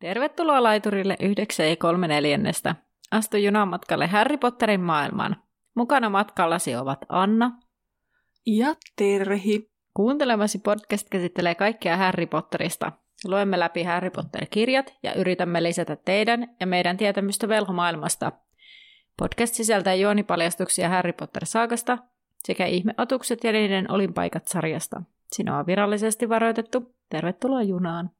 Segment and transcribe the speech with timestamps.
[0.00, 2.76] Tervetuloa laiturille 9 ja 3 neljännestä.
[3.10, 5.36] Astu junamatkalle Harry Potterin maailmaan.
[5.74, 7.58] Mukana matkallasi ovat Anna
[8.46, 9.70] ja Terhi.
[9.94, 12.92] Kuuntelemasi podcast käsittelee kaikkea Harry Potterista.
[13.24, 18.32] Luemme läpi Harry Potter-kirjat ja yritämme lisätä teidän ja meidän tietämystä velhomaailmasta.
[19.16, 21.98] Podcast sisältää juonipaljastuksia Harry Potter-saakasta
[22.44, 25.02] sekä ihmeotukset ja niiden olinpaikat sarjasta.
[25.32, 26.94] Sinua on virallisesti varoitettu.
[27.10, 28.10] Tervetuloa junaan.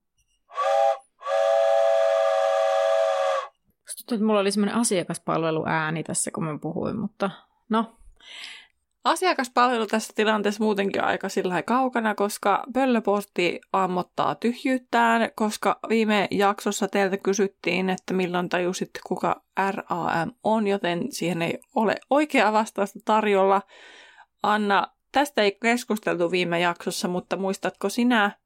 [4.06, 7.30] Tuntuu, että mulla oli semmoinen asiakaspalveluääni tässä, kun mä puhuin, mutta
[7.68, 7.96] no.
[9.04, 17.16] Asiakaspalvelu tässä tilanteessa muutenkin aika sillä kaukana, koska pöllöposti ammottaa tyhjyyttään, koska viime jaksossa teiltä
[17.16, 23.62] kysyttiin, että milloin tajusit, kuka RAM on, joten siihen ei ole oikea vastausta tarjolla.
[24.42, 28.39] Anna, tästä ei keskusteltu viime jaksossa, mutta muistatko sinä,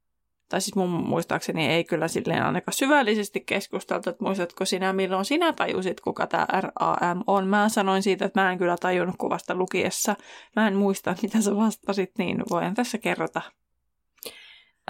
[0.54, 5.52] tai siis mun muistaakseni ei kyllä silleen ainakaan syvällisesti keskusteltu, että muistatko sinä, milloin sinä
[5.52, 7.46] tajusit, kuka tämä RAM on.
[7.48, 10.16] Mä sanoin siitä, että mä en kyllä tajunnut kuvasta lukiessa.
[10.56, 13.40] Mä en muista, mitä sä vastasit, niin voin tässä kerrota.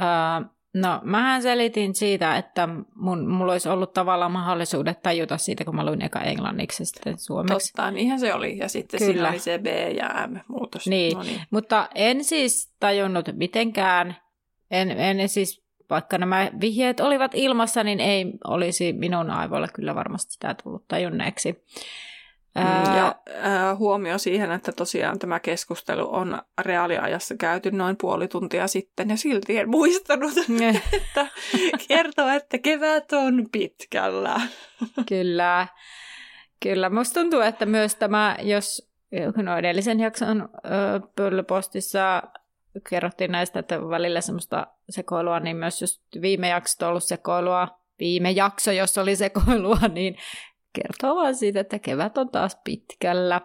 [0.00, 5.76] Uh, no, mähän selitin siitä, että mun, mulla olisi ollut tavallaan mahdollisuudet tajuta siitä, kun
[5.76, 7.72] mä luin eka englanniksi ja sitten suomeksi.
[7.72, 8.58] Totta, niinhän se oli.
[8.58, 9.12] Ja sitten Kyllä.
[9.12, 10.86] siinä oli se B ja M-muutos.
[10.86, 11.16] Niin.
[11.16, 14.23] No niin, mutta en siis tajunnut mitenkään
[14.70, 20.32] en, en siis, vaikka nämä vihjeet olivat ilmassa, niin ei olisi minun aivoilla kyllä varmasti
[20.32, 21.64] sitä tullut tajunneeksi.
[22.58, 28.66] Mm, ja äh, huomio siihen, että tosiaan tämä keskustelu on reaaliajassa käyty noin puoli tuntia
[28.66, 30.32] sitten ja silti en muistanut,
[30.92, 31.26] että
[31.88, 34.40] kertoo, että kevät on pitkällä.
[35.08, 35.66] Kyllä,
[36.62, 36.90] kyllä.
[36.90, 38.90] Musta tuntuu, että myös tämä, jos
[39.36, 40.48] no edellisen jakson
[41.16, 42.22] pöllöpostissa
[42.88, 47.68] kerrottiin näistä, että välillä semmoista sekoilua, niin myös jos viime jakso on ollut sekoilua,
[47.98, 50.16] viime jakso, jos oli sekoilua, niin
[50.72, 53.40] kertoo vaan siitä, että kevät on taas pitkällä.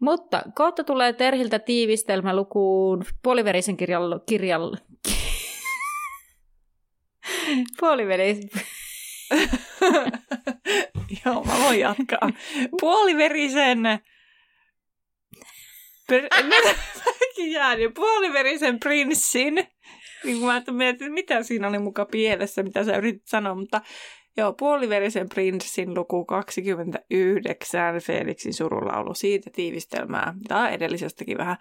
[0.00, 4.20] Mutta kohta tulee Terhiltä tiivistelmä lukuun puoliverisen kirjalla...
[4.28, 4.76] kirjalla
[7.80, 8.50] puoliverisen...
[11.24, 12.30] Joo, mä voin jatkaa.
[12.80, 13.78] Puoliverisen...
[16.08, 16.28] Per
[17.38, 19.54] mäkin jäänyt puoliverisen prinssin.
[20.24, 23.80] Niin mä mietin, mitä siinä oli muka pielessä, mitä sä yritit sanoa, mutta
[24.36, 30.34] joo, puoliverisen prinssin luku 29, Felixin surulaulu, siitä tiivistelmää.
[30.48, 31.56] Tämä edellisestäkin vähän.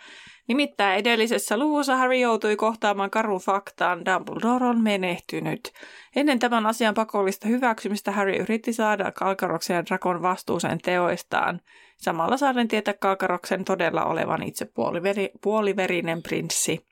[0.48, 5.74] Nimittäin edellisessä luvussa Harry joutui kohtaamaan karun faktaan, Dumbledore on menehtynyt.
[6.16, 11.62] Ennen tämän asian pakollista hyväksymistä Harry yritti saada Kalkaroksen ja Drakon vastuuseen teoistaan.
[11.98, 16.88] Samalla saaden tietää Kalkaroksen todella olevan itse puoliveri, puoliverinen prinssi.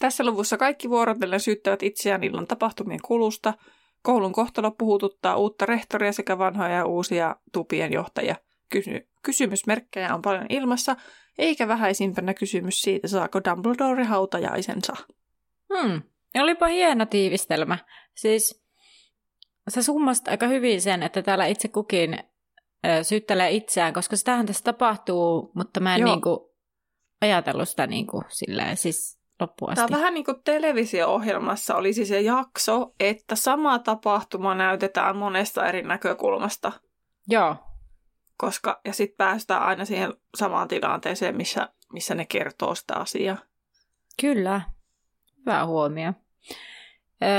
[0.00, 3.54] Tässä luvussa kaikki vuorotellen syyttävät itseään illan tapahtumien kulusta.
[4.02, 8.36] Koulun kohtalo puhututtaa uutta rehtoria sekä vanhoja ja uusia tupien johtajia.
[8.68, 10.96] Kysy- kysymysmerkkejä on paljon ilmassa,
[11.38, 14.92] eikä vähäisimpänä kysymys siitä, saako Dumbledore hautajaisensa.
[15.74, 16.02] Hmm.
[16.34, 17.78] Olipa hieno tiivistelmä.
[18.14, 18.64] Siis
[19.68, 22.18] sä summasit aika hyvin sen, että täällä itse kukin
[23.02, 26.54] syyttelee itseään, koska sitähän tässä tapahtuu, mutta mä en niinku
[27.20, 29.76] ajatellut sitä niinku silleen, siis loppuun asti.
[29.76, 35.82] Tämä on vähän niin kuin televisio-ohjelmassa olisi se jakso, että sama tapahtuma näytetään monesta eri
[35.82, 36.72] näkökulmasta.
[37.28, 37.56] Joo.
[38.36, 43.36] Koska, ja sitten päästään aina siihen samaan tilanteeseen, missä, missä ne kertoo sitä asiaa.
[44.20, 44.60] Kyllä.
[45.38, 46.12] Hyvä huomio.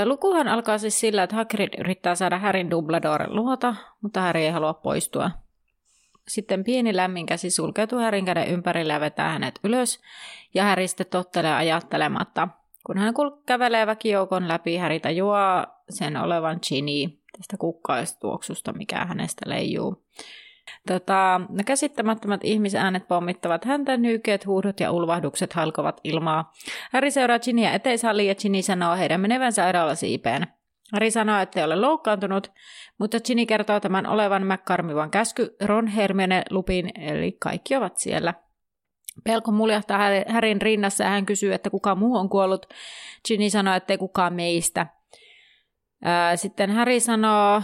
[0.05, 4.73] Lukuhan alkaa siis sillä, että Hagrid yrittää saada Härin Dumbledore luota, mutta Harry ei halua
[4.73, 5.31] poistua.
[6.27, 10.01] Sitten pieni lämmin käsi sulkeutuu Härin käden ympärille ja vetää hänet ylös,
[10.53, 12.47] ja Häri sitten tottelee ajattelematta.
[12.85, 13.13] Kun hän
[13.45, 20.03] kävelee väkijoukon läpi, Häri tajuaa sen olevan Ginny tästä kukkaistuoksusta, mikä hänestä leijuu.
[20.87, 26.53] Tota, ne käsittämättömät ihmisäänet pommittavat häntä, nykeet, huudot ja ulvahdukset halkovat ilmaa.
[26.91, 30.47] Harry seuraa Ginnyä eteishalliin ja Ginny sanoo heidän menevän sairaalasiipeen.
[30.93, 32.51] Harry sanoo, että ei ole loukkaantunut,
[32.97, 38.33] mutta Ginny kertoo tämän olevan McCarmivan käsky Ron, Hermione, Lupin, eli kaikki ovat siellä.
[39.23, 42.65] Pelko muljahtaa Härin rinnassa ja hän kysyy, että kuka muu on kuollut.
[43.27, 44.87] Ginny sanoo, että ei kukaan meistä.
[46.35, 47.61] Sitten Harry sanoo,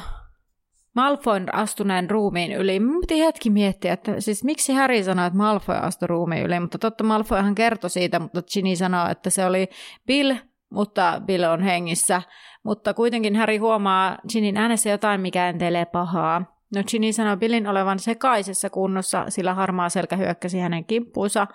[0.98, 2.80] Malfoyn astuneen ruumiin yli.
[2.80, 6.78] Mä piti hetki miettiä, että siis miksi Harry sanoi, että Malfoy astui ruumiin yli, mutta
[6.78, 9.70] totta Malfoyhan kertoi siitä, mutta Ginny sanoi, että se oli
[10.08, 10.36] Bill,
[10.70, 12.22] mutta Bill on hengissä.
[12.64, 16.58] Mutta kuitenkin Harry huomaa Ginnyn äänessä jotain, mikä entelee pahaa.
[16.76, 21.48] No Ginny sanoi Billin olevan sekaisessa kunnossa, sillä harmaa selkä hyökkäsi hänen kimppuunsa.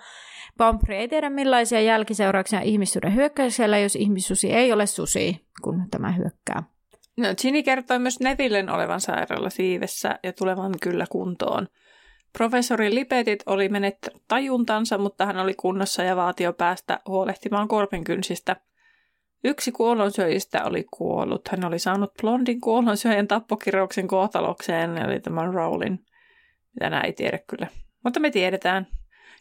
[0.59, 6.71] Pomfrey ei tiedä millaisia jälkiseurauksia ihmissuuden hyökkäyksellä, jos ihmissusi ei ole susi, kun tämä hyökkää.
[7.17, 11.69] No, Ginny kertoi myös Nevillen olevan sairaala siivessä ja tulevan kyllä kuntoon.
[12.32, 18.56] Professori Lipetit oli menettänyt tajuntansa, mutta hän oli kunnossa ja vaati päästä huolehtimaan korpenkynsistä.
[19.44, 21.49] Yksi kuollonsyöjistä oli kuollut.
[21.49, 26.05] Hän oli saanut blondin kuollonsyöjän tappokirjauksen kohtalokseen, eli tämän Rowlin.
[26.81, 27.67] Mitä ei tiedä kyllä.
[28.05, 28.87] Mutta me tiedetään.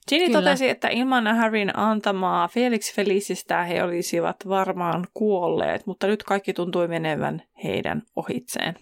[0.09, 0.39] Ginny Kyllä.
[0.39, 6.88] totesi, että ilman Harryn antamaa Felix Felicistä he olisivat varmaan kuolleet, mutta nyt kaikki tuntui
[6.88, 8.75] menevän heidän ohitseen.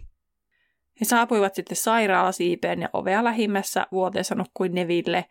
[1.01, 5.25] He saapuivat sitten sairaalasiipeen ja ovea lähimmässä vuoteensa kuin Neville.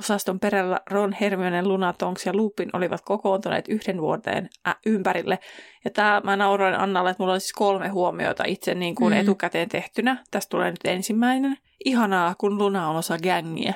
[0.00, 5.38] Osaston perällä Ron, Hermione, Luna, Tonks ja Lupin olivat kokoontuneet yhden vuoteen äh, ympärille.
[5.84, 9.20] Ja tämä mä nauroin Annalle, että mulla on siis kolme huomiota itse niin kuin mm.
[9.20, 10.24] etukäteen tehtynä.
[10.30, 11.56] Tästä tulee nyt ensimmäinen.
[11.84, 13.74] Ihanaa, kun Luna on osa gängiä.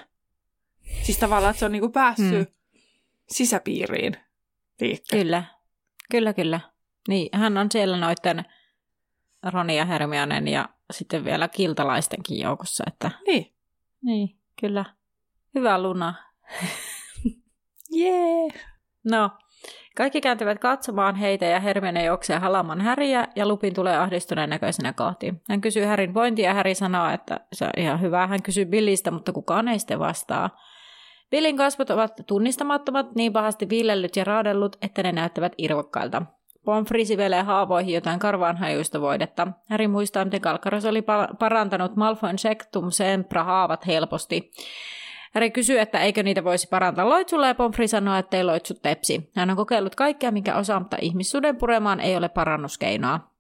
[1.03, 2.81] Siis tavallaan, että se on niinku päässyt mm.
[3.29, 4.17] sisäpiiriin
[4.81, 5.37] liikkeelle.
[5.37, 5.45] Kyllä,
[6.11, 6.61] kyllä, kyllä.
[7.09, 8.45] Niin, hän on siellä noiden
[9.53, 12.85] Roni ja Hermionen ja sitten vielä kiltalaistenkin joukossa.
[12.87, 13.11] Että...
[13.27, 13.55] Niin.
[14.03, 14.85] Niin, kyllä.
[15.55, 16.15] Hyvä Luna.
[17.91, 18.41] Jee!
[18.41, 18.75] yeah.
[19.05, 19.31] No,
[19.97, 25.35] kaikki kääntyvät katsomaan heitä ja Hermione juoksee halaman Häriä ja Lupin tulee ahdistuneen näköisenä kohti.
[25.49, 28.27] Hän kysyy Härin vointia ja Häri sanoo, että se on ihan hyvä.
[28.27, 30.51] Hän kysyy Billistä, mutta kukaan ei sitten vastaa.
[31.35, 36.23] Billin kasvot ovat tunnistamattomat, niin pahasti viilellyt ja raadellut, että ne näyttävät irvokkailta.
[36.65, 39.49] Pomfri sivelee haavoihin jotain karvaanhajuista voidetta.
[39.69, 41.03] Häri muistaa, miten Kalkaros oli
[41.39, 43.45] parantanut Malfoyn Sectum Sempra
[43.87, 44.53] helposti.
[45.33, 49.31] Häri kysyy, että eikö niitä voisi parantaa loitsulla ja Pomfri sanoo, että ei loitsu tepsi.
[49.37, 53.34] Hän on kokeillut kaikkea, mikä osaa, mutta ihmissuden puremaan ei ole parannuskeinoa.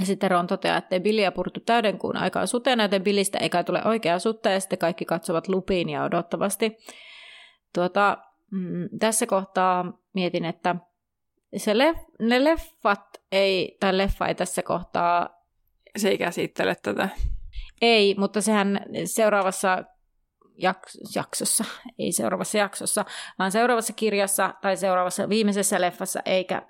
[0.00, 3.64] Ja sitten Ron toteaa, että ei Billiä purtu täyden kuun aikaa suteena, joten Billistä eikä
[3.64, 6.76] tule oikea sutta, ja sitten kaikki katsovat lupiin ja odottavasti.
[7.74, 8.18] Tuota,
[8.50, 10.76] mm, tässä kohtaa mietin, että
[11.56, 15.38] se leff- ne leffat ei, tai leffa ei tässä kohtaa...
[15.96, 17.08] Se ei käsittele tätä.
[17.80, 19.84] Ei, mutta sehän seuraavassa
[20.58, 21.64] jak- jaksossa,
[21.98, 23.04] ei seuraavassa jaksossa,
[23.38, 26.62] vaan seuraavassa kirjassa tai seuraavassa viimeisessä leffassa, eikä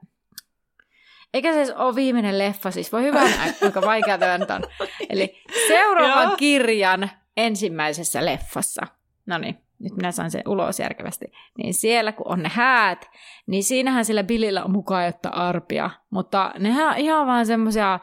[1.35, 3.21] eikä se ole viimeinen leffa, siis voi hyvä
[3.61, 4.89] kuinka vaikea tämä on.
[5.11, 8.87] Eli seuraavan kirjan ensimmäisessä leffassa.
[9.27, 11.27] No niin, nyt minä saan sen ulos järkevästi.
[11.59, 13.11] Niin siellä kun on ne häät,
[13.47, 15.91] niin siinähän sillä Billillä on mukaan jotta arpia.
[16.11, 17.99] Mutta nehän on ihan vaan semmosia,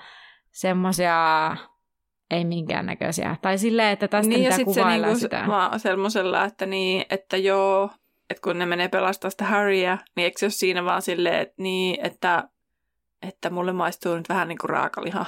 [0.52, 1.58] semmosia
[2.32, 3.36] ei minkäännäköisiä.
[3.42, 5.44] Tai silleen, että tästä niin, mitä kuvaillaan se niinku, sitä.
[5.48, 7.90] Vaan semmoisella, että niin, että joo,
[8.30, 11.56] että kun ne menee pelastaa sitä Harryä, niin eikö se ole siinä vaan silleen, että,
[11.58, 12.50] niin, että
[13.28, 15.26] että mulle maistuu nyt vähän niin kuin raakaliha.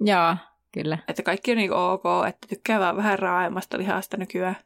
[0.00, 0.36] Joo,
[0.72, 0.98] kyllä.
[1.08, 4.56] Että kaikki on niin kuin ok, että tykkää vaan vähän raaemmasta lihasta nykyään.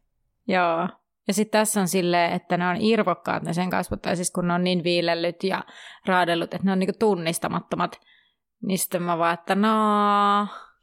[0.48, 0.88] Joo.
[1.28, 4.48] Ja sitten tässä on silleen, että ne on irvokkaat ne sen kasvot, tai siis kun
[4.48, 5.64] ne on niin viilellyt ja
[6.06, 8.00] raadellut, että ne on niinku tunnistamattomat.
[8.62, 9.76] Niin sitten mä vaan, että no...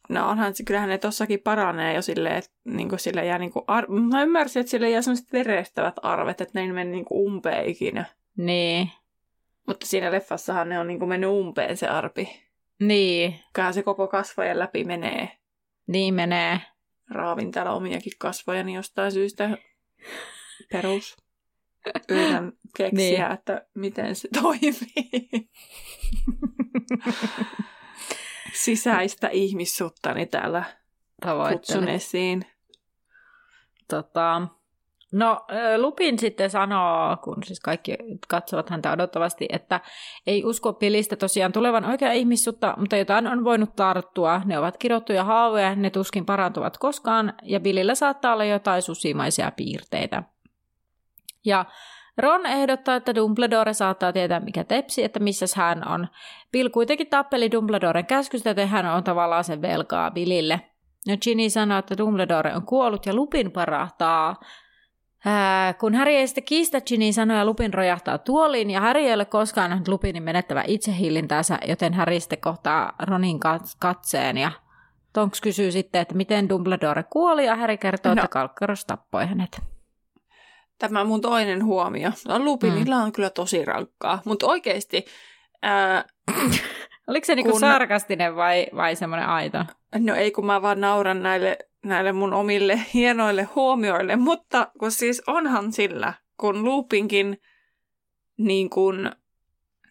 [0.09, 3.63] No onhan se, kyllähän ne tossakin paranee jo silleen, että niinku sille jää niinku...
[3.67, 7.65] Ar- mä ymmärsin, että sille jää semmoiset verestävät arvet, että ne ei mene niinku umpeen
[7.65, 8.05] ikinä.
[8.37, 8.91] Niin.
[9.67, 12.45] Mutta siinä leffassahan ne on niin kuin mennyt umpeen se arpi.
[12.79, 13.39] Niin.
[13.53, 15.37] Kyllähän se koko kasvojen läpi menee.
[15.87, 16.61] Niin menee.
[17.09, 19.57] Raavin täällä omiakin kasvojani jostain syystä
[20.71, 21.17] perus.
[22.09, 23.31] Yritän keksiä, niin.
[23.31, 25.49] että miten se toimii.
[28.53, 30.63] Sisäistä ihmissuttani täällä
[31.51, 32.45] kutsun esiin.
[33.89, 34.47] Tota,
[35.11, 35.45] No
[35.77, 37.97] Lupin sitten sanoo, kun siis kaikki
[38.27, 39.79] katsovat häntä odottavasti, että
[40.27, 44.41] ei usko pilistä tosiaan tulevan oikea ihmissutta, mutta jotain on voinut tarttua.
[44.45, 50.23] Ne ovat kirottuja haavoja, ne tuskin parantuvat koskaan, ja Billillä saattaa olla jotain susimaisia piirteitä.
[51.45, 51.65] Ja
[52.17, 56.07] Ron ehdottaa, että Dumbledore saattaa tietää, mikä tepsi, että missä hän on.
[56.51, 60.61] Bill kuitenkin tappeli Dumbledoren käskystä, että hän on tavallaan sen velkaa Billille.
[61.07, 64.35] No Ginny sanoo, että Dumbledore on kuollut ja Lupin parahtaa
[65.25, 69.25] Ää, kun Harry ei sitten kiistä Ginin sanoja, Lupin rojahtaa tuoliin, ja Harry ei ole
[69.25, 73.39] koskaan nähnyt Lupinin menettävä itsehillintäänsä, joten Harry sitten kohtaa Ronin
[73.79, 74.51] katseen, ja
[75.13, 78.21] Tonks kysyy sitten, että miten Dumbledore kuoli, ja Harry kertoo, no.
[78.21, 79.61] että Kalkkaros tappoi hänet.
[80.79, 82.11] Tämä mun toinen huomio.
[82.27, 83.03] No, Lupinilla mm.
[83.03, 85.05] on kyllä tosi rankkaa, mutta oikeasti...
[85.61, 86.03] Ää...
[87.07, 87.59] Oliko se niinku kun...
[87.59, 89.57] sarkastinen vai, vai semmoinen aito?
[89.99, 95.21] No ei, kun mä vaan nauran näille näille mun omille hienoille huomioille, mutta kun siis
[95.27, 97.37] onhan sillä, kun Lupinkin
[98.37, 99.11] niin kun,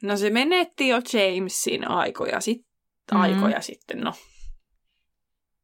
[0.02, 3.20] no se menetti jo Jamesin aikoja, sit, mm-hmm.
[3.20, 4.12] aikoja sitten, no.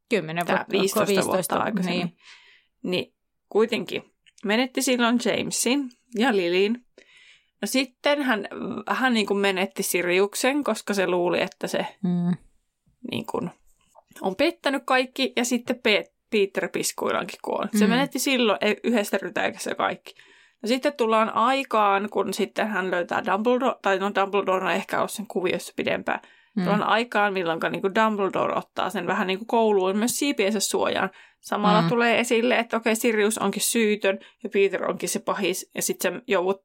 [0.08, 2.00] 10 vuotta, 15, 15 vuotta aikaisemmin.
[2.00, 2.16] Niin.
[2.82, 3.14] niin
[3.48, 4.02] kuitenkin
[4.44, 6.86] menetti silloin Jamesin ja Lilin.
[7.62, 8.48] No sitten hän,
[8.88, 12.36] hän niin kuin menetti Siriuksen, koska se luuli, että se mm
[13.10, 13.50] niin kuin,
[14.22, 17.70] on pettänyt kaikki ja sitten Pe- Peter piskuilankin kuollut.
[17.78, 17.90] Se Mm.
[17.90, 20.14] menetti silloin e- yhdestä rytäikässä kaikki.
[20.62, 25.10] No sitten tullaan aikaan, kun sitten hän löytää Dumbledore, tai no Dumbledore on ehkä ollut
[25.10, 26.20] sen kuviossa pidempään.
[26.56, 26.62] Mm.
[26.62, 31.10] Tullaan aikaan, milloin niin kuin Dumbledore ottaa sen vähän niin kuin kouluun myös siipiensä suojaan.
[31.40, 31.88] Samalla Mm.
[31.88, 35.70] tulee esille, että okei, Sirius onkin syytön ja Peter onkin se pahis.
[35.74, 36.64] Ja sitten se joudut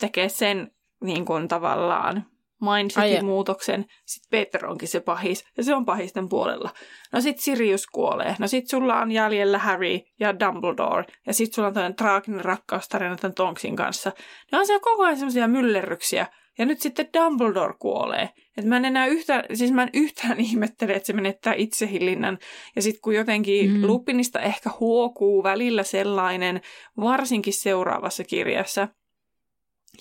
[0.00, 0.70] tekee sen
[1.04, 2.26] niin kuin tavallaan
[2.70, 3.84] mindsetin muutoksen.
[4.06, 6.70] Sitten Peter onkin se pahis ja se on pahisten puolella.
[7.12, 8.36] No sitten Sirius kuolee.
[8.38, 11.04] No sitten sulla on jäljellä Harry ja Dumbledore.
[11.26, 14.12] Ja sitten sulla on toinen traaginen rakkaustarina tämän Tonksin kanssa.
[14.52, 16.26] Ne on siellä koko ajan semmoisia myllerryksiä.
[16.58, 18.28] Ja nyt sitten Dumbledore kuolee.
[18.56, 22.38] Et mä en enää yhtään, siis mä en yhtään ihmettele, että se menettää itsehillinnän.
[22.76, 23.86] Ja sitten kun jotenkin mm.
[23.86, 26.60] Lupinista ehkä huokuu välillä sellainen,
[27.00, 28.88] varsinkin seuraavassa kirjassa,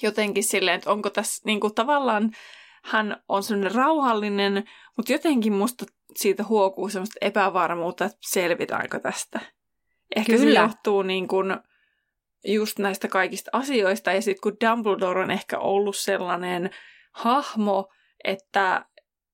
[0.01, 2.31] jotenkin silleen, että onko tässä niin kuin tavallaan
[2.83, 4.63] hän on sellainen rauhallinen,
[4.97, 9.39] mutta jotenkin musta siitä huokuu semmoista epävarmuutta, että selvitäänkö tästä.
[10.15, 10.53] Ehkä Kyllä.
[10.53, 11.57] se johtuu niin kuin
[12.45, 16.69] just näistä kaikista asioista, ja sitten kun Dumbledore on ehkä ollut sellainen
[17.11, 17.89] hahmo,
[18.23, 18.85] että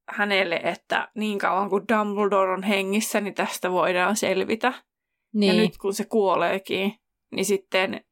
[0.09, 4.73] hänelle, että niin kauan kuin Dumbledore on hengissä, niin tästä voidaan selvitä.
[5.33, 5.55] Niin.
[5.55, 6.93] Ja nyt kun se kuoleekin,
[7.31, 8.05] niin sitten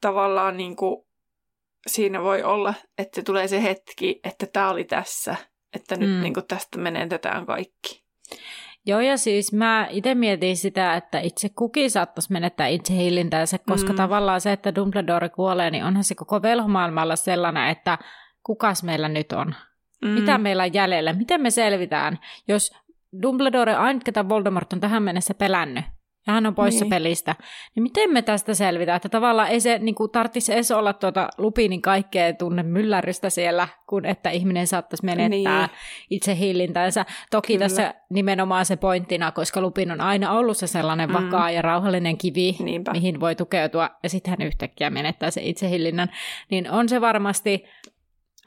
[0.00, 1.06] tavallaan niin kuin
[1.86, 5.36] siinä voi olla, että se tulee se hetki, että tämä oli tässä,
[5.74, 6.20] että nyt Mm.
[6.22, 8.04] niin kuin tästä menetetään kaikki.
[8.86, 13.88] Joo, ja siis mä itse mietin sitä, että itse kukin saattaisi menettää itse hillintänsä, koska
[13.88, 13.92] mm.
[13.92, 13.96] Mm.
[13.96, 17.98] tavallaan se, että Dumbledore kuolee, niin onhan se koko velhomaailmalla sellainen, että
[18.42, 19.54] kukas meillä nyt on?
[20.04, 20.08] Mm.
[20.08, 21.12] Mitä meillä on jäljellä?
[21.12, 22.18] Miten me selvitään,
[22.48, 22.70] jos
[23.22, 25.84] Dumbledore ainut, ketä Voldemort on tähän mennessä pelännyt,
[26.26, 26.90] ja hän on poissa Niin.
[26.90, 27.36] pelistä,
[27.74, 28.96] niin miten me tästä selvitään?
[28.96, 33.68] Että tavallaan ei se niin kuin, tarvitsisi edes olla tuota Lupinin kaikkea tunne myllärystä siellä,
[33.86, 35.76] kun että ihminen saattaisi menettää Niin.
[36.10, 37.06] itse hillintänsä.
[37.30, 37.64] Toki Kyllä.
[37.68, 41.12] tässä nimenomaan se pointtina, koska Lupin on aina ollut se sellainen Mm.
[41.14, 42.92] vakaa ja rauhallinen kivi, Niinpä.
[42.92, 46.08] mihin voi tukeutua, ja sitten hän yhtäkkiä menettää se itsehillinnän,
[46.50, 47.64] niin on se varmasti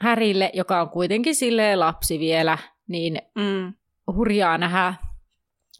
[0.00, 3.74] Härille, joka on kuitenkin silleen lapsi vielä, niin Mm.
[4.14, 4.94] hurjaa nähdä,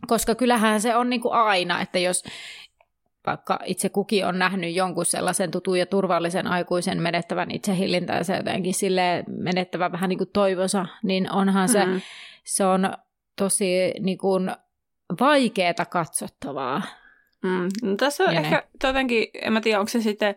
[0.07, 2.25] koska kyllähän se on niin kuin aina, että jos
[3.27, 9.25] vaikka itse kukin on nähnyt jonkun sellaisen tutun ja turvallisen aikuisen menettävän itsehillintäänsä jotenkin sille
[9.29, 12.01] menettävän vähän niin kuin toivonsa, niin onhan se, Mm.
[12.45, 12.93] se on
[13.37, 14.51] tosi niin kuin
[15.21, 16.83] vaikeeta katsottavaa.
[17.43, 17.69] Mm.
[17.83, 20.35] No, tässä on Ja ehkä jotenkin, en mä tiedä, onko se sitten,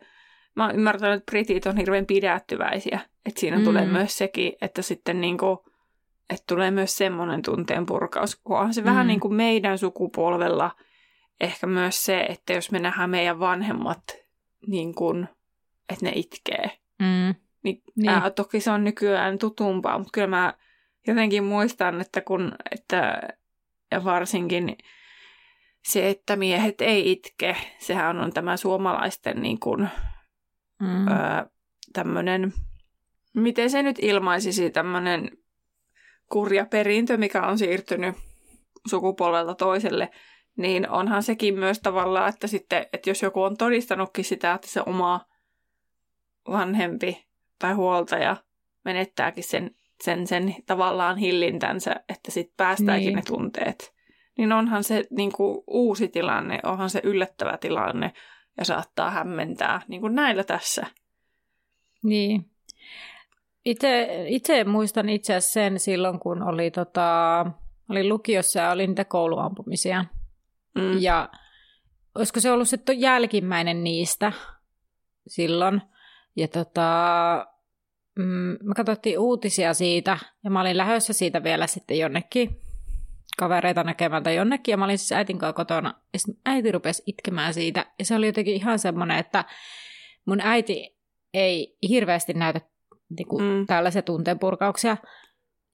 [0.55, 2.99] mä oon ymmärtänyt, että britit on hirveän pidättyväisiä.
[3.25, 3.63] Että siinä Mm.
[3.63, 5.66] tulee myös sekin, että sitten niinku,
[6.29, 8.35] että tulee myös semmoinen tunteen purkaus.
[8.35, 8.85] Kun onhan se mm.
[8.85, 10.71] vähän niin kuin meidän sukupolvella
[11.41, 14.03] ehkä myös se, että jos me nähdään meidän vanhemmat
[14.67, 15.27] niin kuin,
[15.89, 16.71] että ne itkee.
[16.99, 17.05] Mm.
[17.05, 17.83] Niin, Niin.
[17.95, 18.09] niin.
[18.09, 20.53] Ää, toki se on nykyään tutumpaa, mutta kyllä mä
[21.07, 23.21] jotenkin muistan, että kun, että
[23.91, 24.77] ja varsinkin
[25.83, 29.89] se, että miehet ei itke, sehän on tämä suomalaisten niin kuin,
[30.79, 31.07] Mm.
[31.07, 31.45] öö,
[31.93, 32.53] tämmöinen,
[33.33, 35.31] miten se nyt ilmaisisi, tämmöinen
[36.31, 38.15] kurja perintö, mikä on siirtynyt
[38.89, 40.09] sukupolvelta toiselle,
[40.57, 44.81] niin onhan sekin myös tavallaan, että sitten, että jos joku on todistanutkin sitä, että se
[44.85, 45.25] oma
[46.49, 47.27] vanhempi
[47.59, 48.37] tai huoltaja
[48.85, 53.05] menettääkin sen, sen, sen tavallaan hillintänsä, että sitten päästääkin Niin.
[53.05, 53.15] niin.
[53.15, 53.93] ne tunteet,
[54.37, 58.13] niin onhan se niin kuin uusi tilanne, onhan se yllättävä tilanne
[58.57, 60.87] ja saattaa hämmentää, niin kuin näillä tässä.
[62.03, 62.45] Niin.
[64.27, 67.45] Itse, muistan itse asiassa sen silloin, kun oli, tota,
[67.89, 70.05] oli lukiossa ja oli niitä kouluampumisia.
[70.75, 71.01] Mm.
[71.01, 71.29] Ja
[72.15, 74.31] olisiko se ollut se jälkimmäinen niistä
[75.27, 75.81] silloin.
[76.35, 76.89] Ja tota,
[78.19, 82.49] mm, me katsottiin uutisia siitä, ja mä olin lähdössä siitä vielä sitten jonnekin
[83.37, 87.03] kavereita näkemään tai jonnekin, ja mä olin siis äitin kanssa kotona, ja sitten äiti rupesi
[87.05, 89.45] itkemään siitä, ja se oli jotenkin ihan semmoinen, että
[90.25, 90.97] mun äiti
[91.33, 92.61] ei hirveästi näytä
[93.09, 93.65] niin kuin, mm.
[93.65, 94.97] Tällaisia tunteenpurkauksia,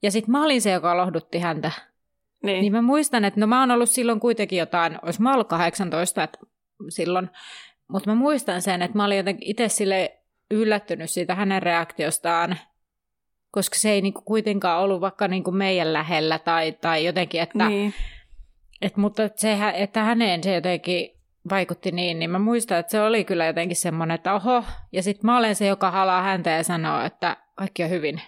[0.02, 1.70] ja sitten mä olin se, joka lohdutti häntä,
[2.42, 2.60] Niin.
[2.60, 6.22] niin mä muistan, että no mä oon ollut silloin kuitenkin jotain, olisi mä ollut 18
[6.22, 6.38] että
[6.88, 7.30] silloin,
[7.88, 10.18] mutta mä muistan sen, että mä olin jotenkin itse sille
[10.50, 12.56] yllättynyt siitä hänen reaktiostaan,
[13.50, 17.94] koska se ei niinku kuitenkaan ollut vaikka niinku meidän lähellä tai, tai jotenkin, että, niin.
[18.82, 21.10] et, mutta että, se, että häneen se jotenkin
[21.50, 25.26] vaikutti niin, niin mä muistan, että se oli kyllä jotenkin semmoinen, että oho, ja sitten
[25.26, 28.20] mä olen se, joka halaa häntä ja sanoo, että kaikki on hyvin.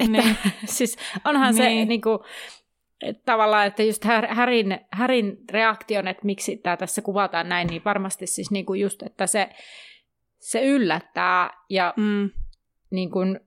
[0.00, 0.36] Että, Niin.
[0.64, 1.88] siis onhan se Niin.
[1.88, 2.24] niinku,
[3.02, 8.26] että tavallaan, että just Härin, Härin reaktion, että miksi tämä tässä kuvataan näin, niin varmasti
[8.26, 9.48] siis niinku just, että se,
[10.38, 12.30] se yllättää ja Mm.
[12.90, 13.40] niin kuin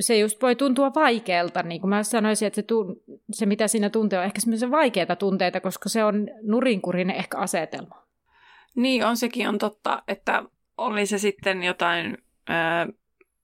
[0.00, 2.96] se just voi tuntua vaikealta, niin kuin mä sanoisin, että se, tun,
[3.32, 8.02] se mitä siinä tuntee on ehkä semmoisia vaikeita tunteita, koska se on nurinkurinen ehkä asetelma.
[8.76, 10.42] Niin, on sekin on totta, että
[10.76, 12.86] oli se sitten jotain ää,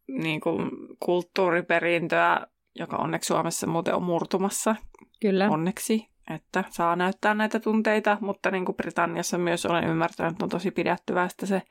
[0.09, 4.77] niin kuin kulttuuriperintöä, joka onneksi Suomessa muuten on murtumassa.
[5.21, 5.49] Kyllä.
[5.51, 10.49] Onneksi, että saa näyttää näitä tunteita, mutta niin kuin Britanniassa myös olen ymmärtänyt, että on
[10.49, 11.63] tosi pidättyväistä se,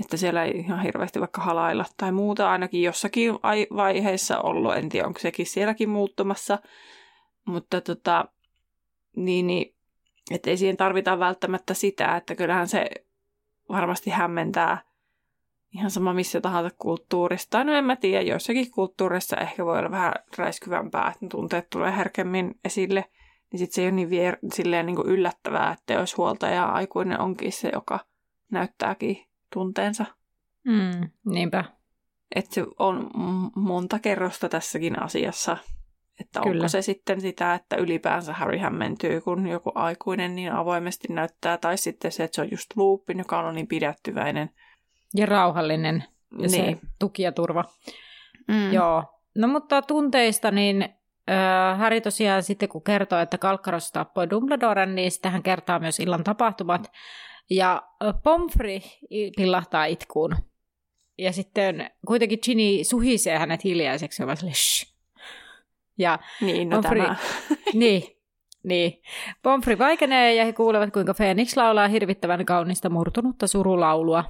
[0.00, 3.34] että siellä ei ihan hirveästi vaikka halailla tai muuta, ainakin jossakin
[3.76, 6.58] vaiheessa ollut, en tiedä onko sekin sielläkin muuttumassa,
[7.44, 8.24] mutta tota,
[9.16, 9.73] niin, niin
[10.30, 12.90] että ei siihen tarvita välttämättä sitä, että kyllähän se
[13.68, 14.78] varmasti hämmentää
[15.74, 17.64] ihan sama missä tahansa kulttuurista.
[17.64, 22.58] No en mä tiedä, joissakin kulttuureissa ehkä voi olla vähän räiskyvämpää, että tunteet tulee herkemmin
[22.64, 23.04] esille,
[23.52, 27.20] niin sitten se ei ole niin, vier, silleen niin kuin yllättävää, että jos huoltaja aikuinen
[27.20, 28.00] onkin se, joka
[28.50, 30.04] näyttääkin tunteensa.
[30.64, 31.64] Mm, niinpä.
[32.34, 33.10] Että se on
[33.56, 35.56] monta kerrosta tässäkin asiassa.
[36.20, 36.54] Että Kyllä.
[36.54, 41.78] onko se sitten sitä, että ylipäänsä Harry hämmentyy, kun joku aikuinen niin avoimesti näyttää, tai
[41.78, 44.50] sitten se, että se on just Loopin, joka on niin pidättyväinen.
[45.14, 46.04] Ja rauhallinen,
[46.38, 46.50] ja niin.
[46.50, 47.64] se tuki ja turva.
[48.48, 48.72] Mm.
[48.72, 49.04] Joo.
[49.34, 50.82] No mutta tunteista, niin
[51.30, 56.00] äh, Harry tosiaan sitten kun kertoo, että Kalkkaros tappoi Dumbledoren, niin sitten hän kertaa myös
[56.00, 56.92] illan tapahtumat.
[57.50, 57.82] Ja
[58.22, 58.80] Pomfrey
[59.36, 60.36] pillahtaa itkuun.
[61.18, 64.93] Ja sitten kuitenkin Ginny suhisee hänet hiljaiseksi ja sille, Shh.
[65.98, 67.16] Ja niin, no Pomfrey, tämä.
[67.74, 68.02] niin,
[68.64, 69.02] niin.
[69.42, 74.24] Pomfrey vaikenee ja he kuulevat, kuinka Phoenix laulaa hirvittävän kaunista murtunutta surulaulua.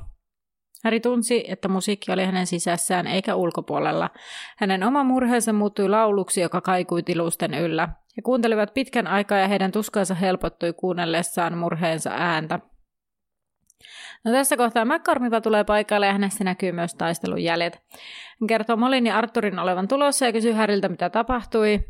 [0.85, 4.11] Häri tunsi, että musiikki oli hänen sisässään eikä ulkopuolella.
[4.59, 7.89] Hänen oma murheensa muuttui lauluksi, joka kaikui tilusten yllä.
[8.17, 12.61] He kuuntelivat pitkän aikaa ja heidän tuskansa helpottui kuunnellessaan murheensa ääntä.
[14.25, 17.83] No tässä kohtaa McCormiva tulee paikalle ja hänessä näkyy myös taistelun jäljet.
[18.41, 21.81] Hän kertoo Molin ja Arturin olevan tulossa ja kysyy Häriltä, mitä tapahtui.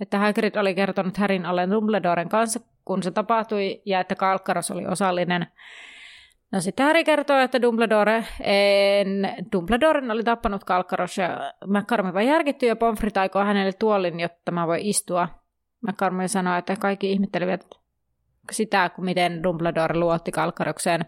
[0.00, 4.86] Että Hagrid oli kertonut Härin ollen Dumbledoren kanssa, kun se tapahtui, ja että Kalkkaros oli
[4.86, 5.46] osallinen.
[6.52, 12.76] No sitten Harry kertoo, että Dumbledore, en, Dumbledoren oli tappanut Kalkkaros ja McCormiva järkitty ja
[12.76, 15.28] Pomfrit aikoo hänelle tuolin, jotta tämä voi istua.
[15.88, 17.66] McCormiva sanoi, että kaikki ihmettelivät
[18.50, 21.04] sitä, miten Dumbledore luotti Kalkkarokseen.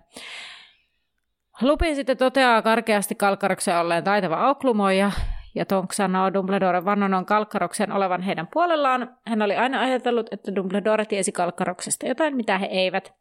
[1.63, 5.11] Lupin sitten toteaa karkeasti Kalkkaroksen olleen taitava auklumoija,
[5.55, 9.17] ja Tonk sanoo Dumbledore vannonon Kalkkaroksen olevan heidän puolellaan.
[9.27, 13.15] Hän oli aina ajatellut, että Dumbledore tiesi Kalkkaroksesta jotain, mitä he eivät.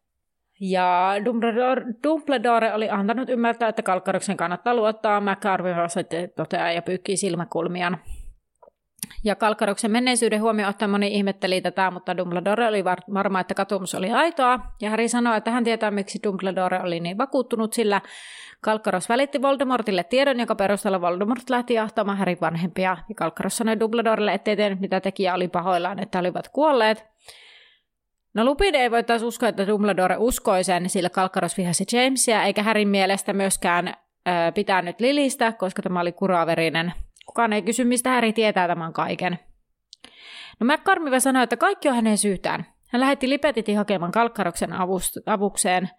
[0.60, 5.20] Ja Dumbledore, Dumbledore oli antanut ymmärtää, että Kalkkaroksen kannattaa luottaa.
[5.20, 5.74] McCarvey
[6.36, 7.98] toteaa ja pyykkii silmäkulmiaan.
[9.24, 13.94] Ja Kalkkaroksen menneisyyden huomioon ottaen moni ihmetteli tätä, mutta Dumbledore oli var- varma, että katumus
[13.94, 14.60] oli aitoa.
[14.80, 18.00] Ja Harry sanoi, että hän tietää, miksi Dumbledore oli niin vakuuttunut, sillä
[18.60, 22.96] Kalkkaros välitti Voldemortille tiedon, joka perusteella Voldemort lähti jahtamaan Harry vanhempia.
[23.08, 27.06] Ja Kalkkaros sanoi Dumbledorelle, ettei tehnyt mitä tekijä oli pahoillaan, että olivat kuolleet.
[28.34, 32.62] No Lupin ei voi taas uskoa, että Dumbledore uskoi sen, sillä Kalkkaros vihasi Jamesia, eikä
[32.62, 36.92] Härin mielestä myöskään ö, pitänyt Lilistä, koska tämä oli kuraverinen
[37.26, 39.38] Kukaan ei kysy, mistä Häri tietää tämän kaiken.
[40.60, 42.66] No McCormive sanoi, että kaikki on hänen syytään.
[42.88, 44.70] Hän lähetti Lipetitin hakemaan Kalkkaroksen
[45.26, 45.90] avukseen,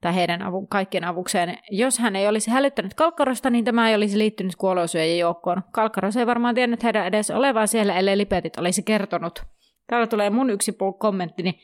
[0.00, 1.58] tai heidän avu, kaikkien avukseen.
[1.70, 5.62] Jos hän ei olisi hälyttänyt Kalkkarosta, niin tämä ei olisi liittynyt kuolosyöjien joukkoon.
[5.72, 9.42] Kalkkaros ei varmaan tiennyt heidän edes olevan siellä, ellei Lipetit olisi kertonut.
[9.86, 11.54] Täällä tulee mun yksi kommentti, niin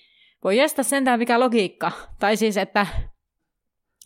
[0.44, 1.92] voi jästä sentään mikä logiikka.
[2.18, 2.86] Tai siis, että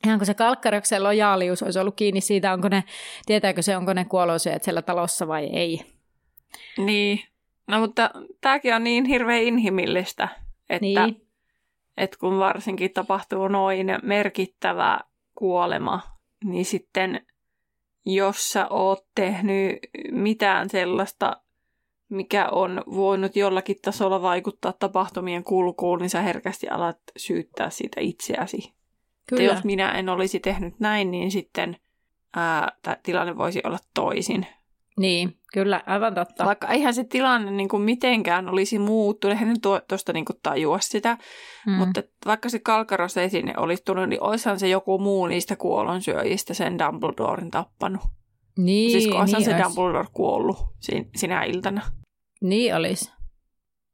[0.05, 2.85] Ihanko se Kalkkaroksen lojaalius olisi ollut kiinni siitä, onko ne,
[3.27, 5.81] tietääkö se, onko ne kuoloiset siellä talossa vai ei.
[6.79, 7.21] Niin,
[7.67, 8.11] no mutta
[8.41, 10.29] tämäkin on niin hirveän inhimillistä,
[10.71, 11.27] että, niin.
[11.97, 15.01] että kun varsinkin tapahtuu noin merkittävä
[15.35, 16.01] kuolema,
[16.45, 17.27] niin sitten
[18.07, 19.79] jos sä oot tehnyt
[20.11, 21.37] mitään sellaista,
[22.09, 28.80] mikä on voinut jollakin tasolla vaikuttaa tapahtumien kulkuun, niin sä herkästi alat syyttää siitä itseäsi.
[29.31, 29.43] Kyllä.
[29.43, 31.77] Että jos minä en olisi tehnyt näin, niin sitten
[32.37, 34.47] ää, tilanne voisi olla toisin.
[34.99, 36.45] Niin, kyllä, aivan totta.
[36.45, 39.57] Vaikka eihän se tilanne niin kuin mitenkään olisi muuttunut, eihän
[39.89, 41.19] tuosta niin tajua sitä,
[41.67, 41.73] mm.
[41.73, 46.79] mutta vaikka se Kalkaros esine olisi tullut, niin olisihan se joku muu niistä kuolonsyöjistä sen
[46.79, 48.03] Dumbledoren tappanut.
[48.59, 49.51] Niin, siis niin se olisi.
[49.65, 50.57] Dumbledore kuollut
[51.17, 51.83] sinä iltana.
[52.43, 53.13] Niin olisi,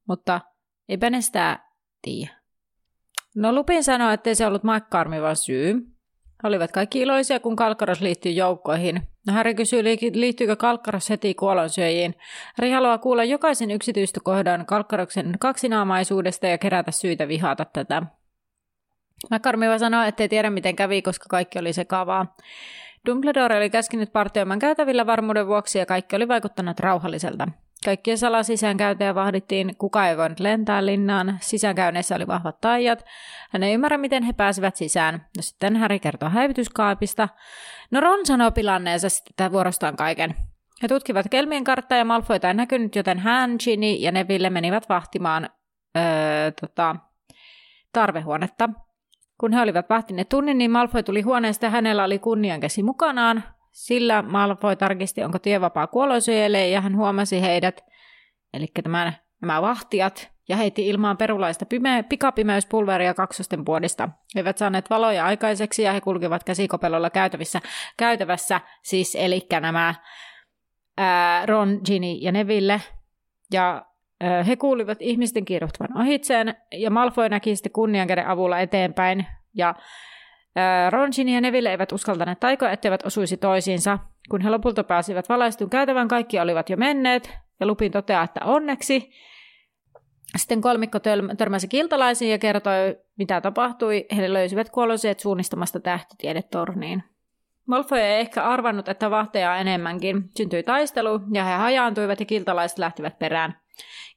[0.08, 0.40] mutta
[0.88, 1.58] eipä ne sitä
[2.02, 2.45] tiedä.
[3.36, 5.74] No Lupin sanoi, että se ollut McCarmivan syy.
[6.42, 9.02] He olivat kaikki iloisia, kun Kalkkaros liittyi joukkoihin.
[9.26, 12.14] No Harry kysyy, liittyykö Kalkkaros heti kuolonsyöjiin.
[12.56, 18.02] Harry haluaa kuulla jokaisen yksityiskohdan Kalkkaroksen kaksinaamaisuudesta ja kerätä syitä vihata tätä.
[19.30, 22.36] McCarmiva sanoi, ettei tiedä miten kävi, koska kaikki oli sekavaa.
[23.06, 27.48] Dumbledore oli käskinyt partioimaan käytävillä varmuuden vuoksi ja kaikki oli vaikuttanut rauhalliselta.
[27.84, 33.04] Kaikkien sala sisäänkäyntejä vahdittiin, kuka ei voinut lentää linnaan, sisäänkäynneissä oli vahvat taijat.
[33.50, 35.14] Hän ei ymmärrä, miten he pääsivät sisään.
[35.14, 37.28] No sitten Harry kertoo häivytyskaapista.
[37.90, 40.34] No Ron sanoo pilanneensa sitten vuorostaan kaiken.
[40.82, 45.50] He tutkivat kelmien karttaa ja Malfoita ei näkynyt, joten hän, Ginny ja Neville menivät vahtimaan
[45.96, 46.96] öö, tota,
[47.92, 48.68] tarvehuonetta.
[49.40, 53.44] Kun he olivat vahtineet tunnin, niin Malfoy tuli huoneesta ja hänellä oli kunniankäsi mukanaan.
[53.76, 57.84] Sillä Malfoy tarkisti, onko tie vapaa kuoloisuojelle ja hän huomasi heidät,
[58.54, 64.08] eli tämän, nämä vahtijat, ja heitti ilmaan perulaista pime- pikapimeyspulveria kaksosten puodista.
[64.34, 67.60] He eivät saaneet valoja aikaiseksi ja he kulkivat käsikopelolla käytävissä,
[67.96, 69.94] käytävässä, siis eli nämä
[70.98, 72.80] ää, Ron, Ginny ja Neville.
[73.52, 73.86] Ja
[74.46, 79.74] he kuulivat ihmisten kiiruhtuvan ohitseen ja Malfoy näki sitten kunniankäden avulla eteenpäin ja
[80.90, 83.98] Ron, Ginny ja Neville eivät uskaltaneet taikoa, etteivät osuisi toisiinsa.
[84.30, 89.10] Kun he lopulta pääsivät valaistun käytävän, kaikki olivat jo menneet, ja Lupin toteaa, että onneksi.
[90.36, 90.98] Sitten kolmikko
[91.38, 94.06] törmäsi kiltalaisiin ja kertoi, mitä tapahtui.
[94.16, 97.02] He löysivät kuoloiset suunnistamasta tähtitiedetorniin.
[97.66, 100.30] Malfoy ei ehkä arvannut, että vahteja enemmänkin.
[100.36, 103.60] Syntyi taistelu, ja he hajaantuivat ja kiltalaiset lähtivät perään.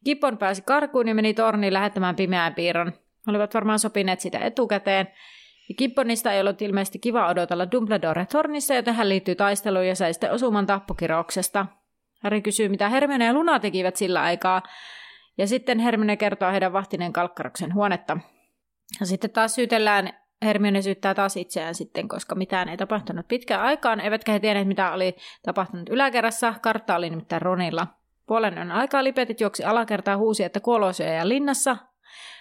[0.06, 2.93] Gibbon pääsi karkuun ja meni torniin lähettämään pimeän piirron.
[3.28, 5.08] Olivat varmaan sopineet sitä etukäteen,
[5.69, 10.13] ja Gibbonista ei ollut ilmeisesti kiva odotella Dumbledore tornissa, joten hän liittyy taisteluun ja sai
[10.13, 11.65] sitten osuman tappokirouksesta.
[12.23, 14.62] Harry kysyy, mitä Hermione ja Luna tekivät sillä aikaa,
[15.38, 18.17] ja sitten Hermione kertoo heidän vahtinen kalkkaroksen huonetta.
[18.99, 20.10] Ja sitten taas syytellään,
[20.41, 24.91] Hermione syyttää taas itseään sitten, koska mitään ei tapahtunut pitkään aikaan, eivätkä he tienneet, mitä
[24.91, 26.53] oli tapahtunut yläkerrassa.
[26.62, 27.88] Kartta oli nimittäin Ronilla.
[28.27, 31.77] Puolen on aikaa lipetit juoksi alakertaa huusi, että kuoloisia ja linnassa.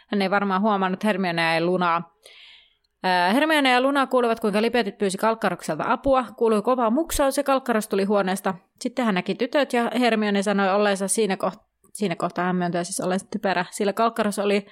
[0.09, 2.14] Hän ei varmaan huomannut Hermione ja Lunaa.
[3.33, 6.25] Hermione ja Luna kuulivat, kuinka Lipetit pyysi Kalkkarokselta apua.
[6.37, 8.55] Kuului kova muksaus ja Kalkkaros tuli huoneesta.
[8.81, 13.01] Sitten hän näki tytöt ja Hermione sanoi olleensa siinä, koht- siinä kohtaa hän myöntää siis
[13.01, 14.67] olleensa typerä, sillä Kalkkaros oli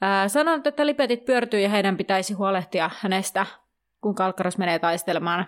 [0.00, 3.46] ää, sanonut, että Lipetit pyörtyy ja heidän pitäisi huolehtia hänestä,
[4.00, 5.46] kun Kalkkaros menee taistelemaan.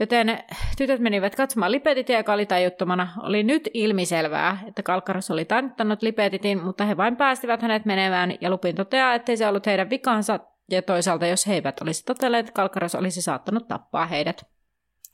[0.00, 0.38] Joten
[0.78, 3.08] tytöt menivät katsomaan Lipetitia, joka oli tajuttomana.
[3.22, 8.50] Oli nyt ilmiselvää, että Kalkkaros oli tannuttanut Lipetitin, mutta he vain päästivät hänet menemään, ja
[8.50, 12.94] Lupin toteaa, ettei se ollut heidän vikansa, ja toisaalta, jos he eivät olisi totelleet, Kalkaros
[12.94, 14.42] olisi saattanut tappaa heidät.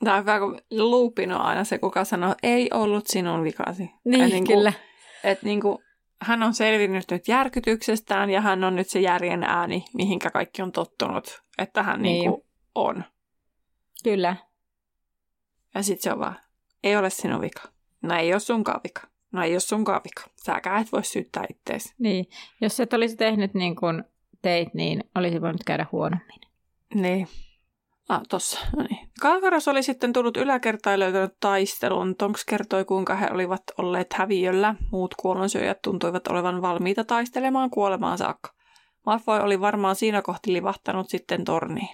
[0.04, 3.90] Tämä on hyvä, kun Lupin on aina se, kuka sanoo, ei ollut sinun vikasi.
[4.04, 4.72] Niin, niin kyllä.
[4.72, 5.78] Kuin, että niin kuin,
[6.22, 10.72] hän on selvinnyt nyt järkytyksestään ja hän on nyt se järjen ääni, mihinkä kaikki on
[10.72, 12.20] tottunut, että hän niin.
[12.20, 13.04] Niin kuin on.
[14.04, 14.36] Kyllä.
[15.74, 16.36] Ja sitten se on vaan,
[16.84, 17.62] ei ole sinun vika.
[18.02, 19.02] No ei ole sunkaan vika.
[19.32, 20.30] No ei ole sunkaan vika.
[20.36, 21.94] Säkään et voi syyttää itteesi.
[21.98, 22.26] Niin,
[22.60, 24.04] jos et olisi tehnyt niin kuin
[24.44, 26.40] teit, niin olisi voinut käydä huonommin.
[26.94, 27.28] Niin.
[28.08, 28.60] Ah, tossa.
[28.76, 29.08] No niin.
[29.20, 32.16] Kalkaros oli sitten tullut yläkertaan löytänyt taistelun.
[32.16, 34.74] Tonks kertoi, kuinka he olivat olleet häviöllä.
[34.92, 38.50] Muut kuolonsyöjät tuntuivat olevan valmiita taistelemaan kuolemaan saakka.
[39.06, 41.88] Malfoy oli varmaan siinä kohti livahtanut sitten torniin.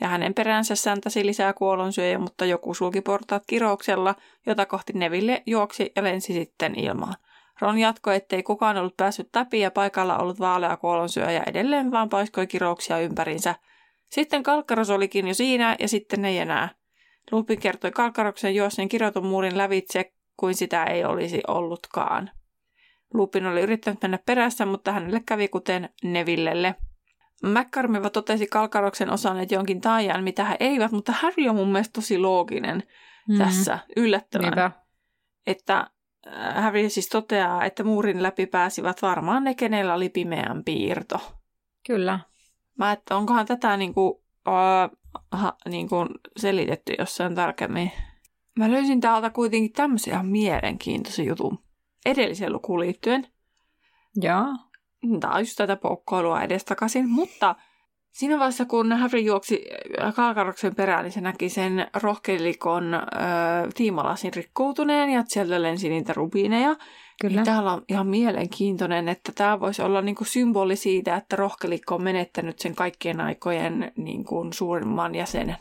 [0.00, 4.14] Ja hänen peränsä säntäsi lisää kuolonsyöjä, mutta joku sulki portaat kirouksella,
[4.46, 7.14] jota kohti Neville juoksi ja lensi sitten ilmaan.
[7.60, 12.46] Ron jatkoi, ettei kukaan ollut päässyt läpi ja paikalla ollut vaalea kuolonsyöjä edelleen vaan paiskoi
[12.46, 13.54] kirouksia ympärinsä.
[14.10, 16.68] Sitten Kalkkaros olikin jo siinä ja sitten ei enää.
[17.32, 22.30] Lupin kertoi Kalkkaroksen juosseen kirotun muurin lävitse, kuin sitä ei olisi ollutkaan.
[23.14, 26.74] Lupin oli yrittänyt mennä perässä, mutta hänelle kävi kuten Nevillelle.
[27.42, 32.18] McCarmiva totesi Kalkaroksen osanneet jonkin taajan, mitä he eivät, mutta Harry on mun mielestä tosi
[32.18, 32.82] looginen
[33.28, 33.38] mm.
[33.38, 34.44] tässä, yllättävän.
[34.44, 34.70] Niinpä.
[35.46, 35.90] Että
[36.54, 41.20] Harry siis toteaa, että muurin läpi pääsivät varmaan ne, kenellä oli pimeän piirto.
[41.86, 42.20] Kyllä.
[42.78, 44.10] Mä, että onkohan tätä niin kuin,
[44.48, 44.98] uh,
[45.32, 47.92] ha, niin kuin selitetty jossain tarkemmin.
[48.58, 51.58] Mä löysin täältä kuitenkin tämmöisen ihan mielenkiintoisen jutun
[52.06, 53.26] edelliseen lukuun liittyen.
[54.16, 54.46] Joo.
[55.20, 57.54] Tämä on just tätä poukkoilua edestakaisin, mutta
[58.16, 59.64] Siinä vaiheessa, kun Harry juoksi
[60.02, 63.02] äh, Kalkaroksen perään, niin se näki sen rohkelikon äh,
[63.74, 66.76] tiimalasin rikkoutuneen ja sieltä lensi niitä rubiineja.
[67.20, 67.34] Kyllä.
[67.34, 72.02] Niin täällä on ihan mielenkiintoinen, että tämä voisi olla niinku symboli siitä, että rohkelikko on
[72.02, 75.58] menettänyt sen kaikkien aikojen niinku suurimman jäsenen.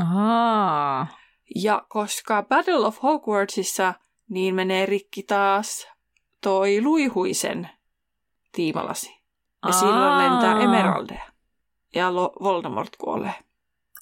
[0.00, 1.06] Ahaa.
[1.54, 3.94] Ja koska Battle of Hogwartsissa
[4.30, 5.88] niin menee rikki taas
[6.42, 7.68] toi luihuisen
[8.52, 9.10] tiimalasi.
[9.10, 9.18] Ja
[9.62, 9.72] Aa.
[9.72, 11.35] silloin lentää emeraldeja
[11.96, 13.34] ja Voldemort kuolee.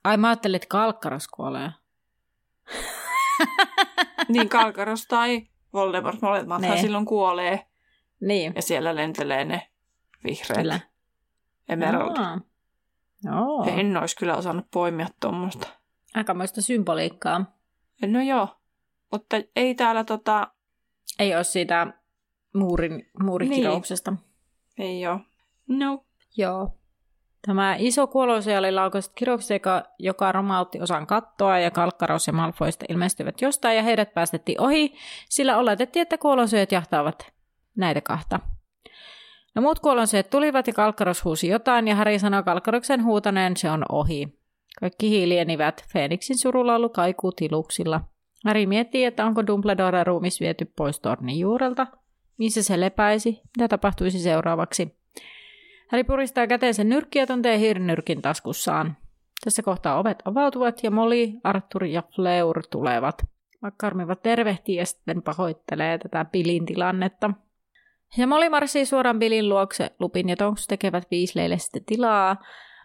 [0.04, 1.70] Ai mä ajattelin, että Kalkkaros kuolee.
[4.28, 6.80] niin Kalkaros tai Voldemort, molemmathan ne.
[6.80, 7.66] silloin kuolee.
[8.20, 8.52] Niin.
[8.56, 9.68] Ja siellä lentelee ne
[10.24, 10.80] vihreät kyllä.
[11.68, 12.16] emerald.
[13.32, 13.68] Oh.
[13.68, 15.68] En olisi kyllä osannut poimia tuommoista.
[16.14, 17.44] Aikamoista symboliikkaa.
[18.06, 18.48] No joo,
[19.12, 20.48] mutta ei täällä tota...
[21.18, 21.92] Ei ole siitä
[22.54, 24.10] muurin, muurikirouksesta.
[24.10, 24.22] Niin.
[24.78, 25.20] Ei ole.
[25.68, 26.04] No.
[26.36, 26.78] Joo.
[27.46, 28.68] Tämä iso kuolose oli
[29.14, 34.60] kiroukset, joka, joka romautti osan kattoa ja Kalkkaros ja Malfoista ilmestyivät jostain ja heidät päästettiin
[34.60, 34.94] ohi,
[35.28, 37.32] sillä oletettiin, että kuolosyöt jahtaavat
[37.76, 38.40] näitä kahta.
[39.54, 43.84] No muut kuolonseet tulivat ja Kalkkaros huusi jotain ja Häri sanoi Kalkkaroksen huutaneen, se on
[43.88, 44.38] ohi.
[44.80, 45.84] Kaikki hiilienivät.
[45.92, 48.00] Feeniksin surulaulu kaikuu tiluksilla.
[48.46, 51.86] Häri miettii, että onko Dumbledore ruumis viety pois tornin juurelta.
[52.38, 53.40] Missä se lepäisi?
[53.56, 55.03] Mitä tapahtuisi seuraavaksi?
[55.88, 56.82] Häri puristaa käteensä
[57.14, 58.96] ja tuntee hirnyrkin taskussaan.
[59.44, 63.22] Tässä kohtaa ovet avautuvat ja Molly, Arthur ja Fleur tulevat.
[63.62, 67.30] Makkarmivat tervehtii ja sitten pahoittelee tätä Pilin tilannetta.
[68.16, 69.90] Ja Molly marssii suoraan Billin luokse.
[69.98, 72.36] Lupin ja Tonks tekevät Viisleille sitten tilaa.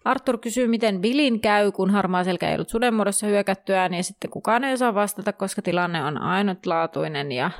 [0.05, 4.29] Arthur kysyy, miten Billin käy, kun harmaa selkä ei ollut suden muodossa hyökättyään, ja sitten
[4.29, 7.51] kukaan ei osaa vastata, koska tilanne on ainutlaatuinen, ja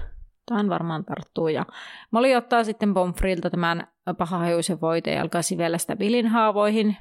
[0.50, 1.48] Tähän varmaan tarttuu.
[1.48, 1.66] Ja
[2.12, 6.98] Molly ottaa sitten Bonfrilta tämän pahahajuisen voite ja alkaa sivellä sitä Billin haavoihin.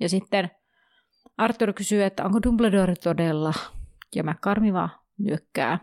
[0.00, 0.50] Ja sitten
[1.38, 3.52] Arthur kysyy, että onko Dumbledore todella.
[4.14, 5.78] Ja McCarmi vaan nyökkää.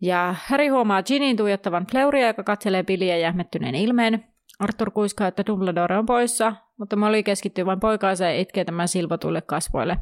[0.00, 4.24] Ja Harry huomaa Ginin tuijottavan Fleuria, joka katselee Billiä jähmettyneen ilmeen.
[4.58, 9.40] Arthur kuiskaa, että Dumbledore on poissa, mutta Molly keskittyy vain poikaansa ja itkee tämän silvotuille
[9.40, 9.96] kasvoille.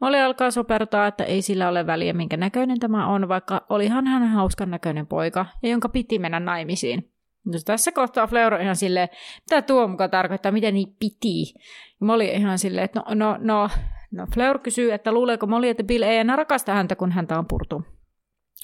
[0.00, 4.28] Molly alkaa sopertaa, että ei sillä ole väliä, minkä näköinen tämä on, vaikka olihan hän
[4.28, 7.12] hauskan näköinen poika, ja jonka piti mennä naimisiin.
[7.44, 9.08] No, tässä kohtaa Fleur ihan silleen,
[9.50, 11.54] mitä tuo mukaan tarkoittaa, mitä niin piti.
[12.00, 13.70] Ja Molly ihan silleen, että no, no, no,
[14.10, 17.46] no Fleur kysyy, että luuleeko Molly, että Bill ei enää rakasta häntä, kun häntä on
[17.46, 17.82] purtu.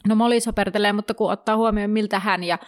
[0.09, 2.59] No Molly sopertelee, mutta kun ottaa huomioon miltä hän ja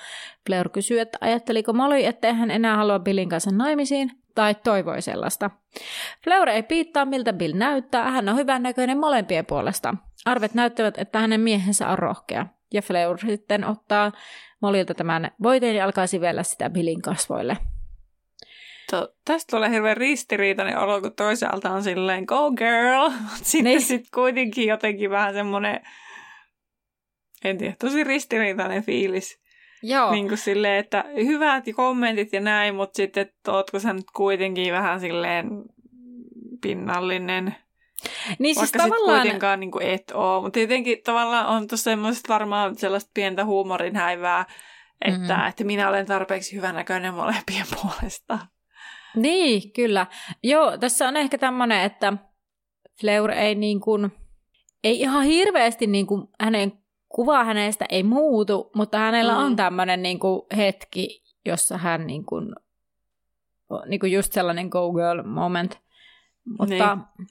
[0.46, 5.50] Fleur kysyy, että ajatteliko Molly, että hän enää halua Billin kanssa naimisiin, tai toivoi sellaista.
[6.24, 9.94] Fleur ei piittaa, miltä Bill näyttää, hän on hyvän näköinen molempien puolesta.
[10.24, 12.46] Arvet näyttävät, että hänen miehensä on rohkea.
[12.72, 14.12] Ja Fleur sitten ottaa
[14.62, 17.56] Molilta tämän voiteen ja alkaa sivellä sitä Billin kasvoille.
[18.90, 23.82] To, tästä tulee hirveän ristiriitainen olo, kun toisaalta on silleen go girl, mutta sitten niin.
[23.82, 25.80] sit kuitenkin jotenkin vähän semmoinen
[27.44, 29.40] en tiedä, tosi ristiriitainen fiilis.
[29.82, 30.10] Joo.
[30.10, 34.72] Niin kuin silleen, että hyvät kommentit ja näin, mutta sitten, että ootko sä nyt kuitenkin
[34.72, 35.50] vähän silleen
[36.62, 37.56] pinnallinen.
[38.38, 39.20] Niin siis Vaikka tavallaan...
[39.20, 43.96] kuitenkaan niin kuin et oo, mutta tietenkin tavallaan on tuossa semmoista varmaan sellaista pientä huumorin
[43.96, 44.46] häivää,
[45.04, 45.48] että, mm-hmm.
[45.48, 48.38] että minä olen tarpeeksi hyvänäköinen molempien puolesta.
[49.16, 50.06] Niin, kyllä.
[50.42, 52.12] Joo, tässä on ehkä tämmöinen, että
[53.00, 54.12] Fleur ei niin kuin,
[54.84, 56.72] ei ihan hirveästi niin kuin hänen
[57.08, 59.38] kuva hänestä ei muutu, mutta hänellä mm.
[59.38, 62.54] on tämmöinen niin kuin, hetki, jossa hän niin kuin,
[63.86, 65.78] niin kuin just sellainen go girl moment.
[66.58, 67.26] Mutta niin,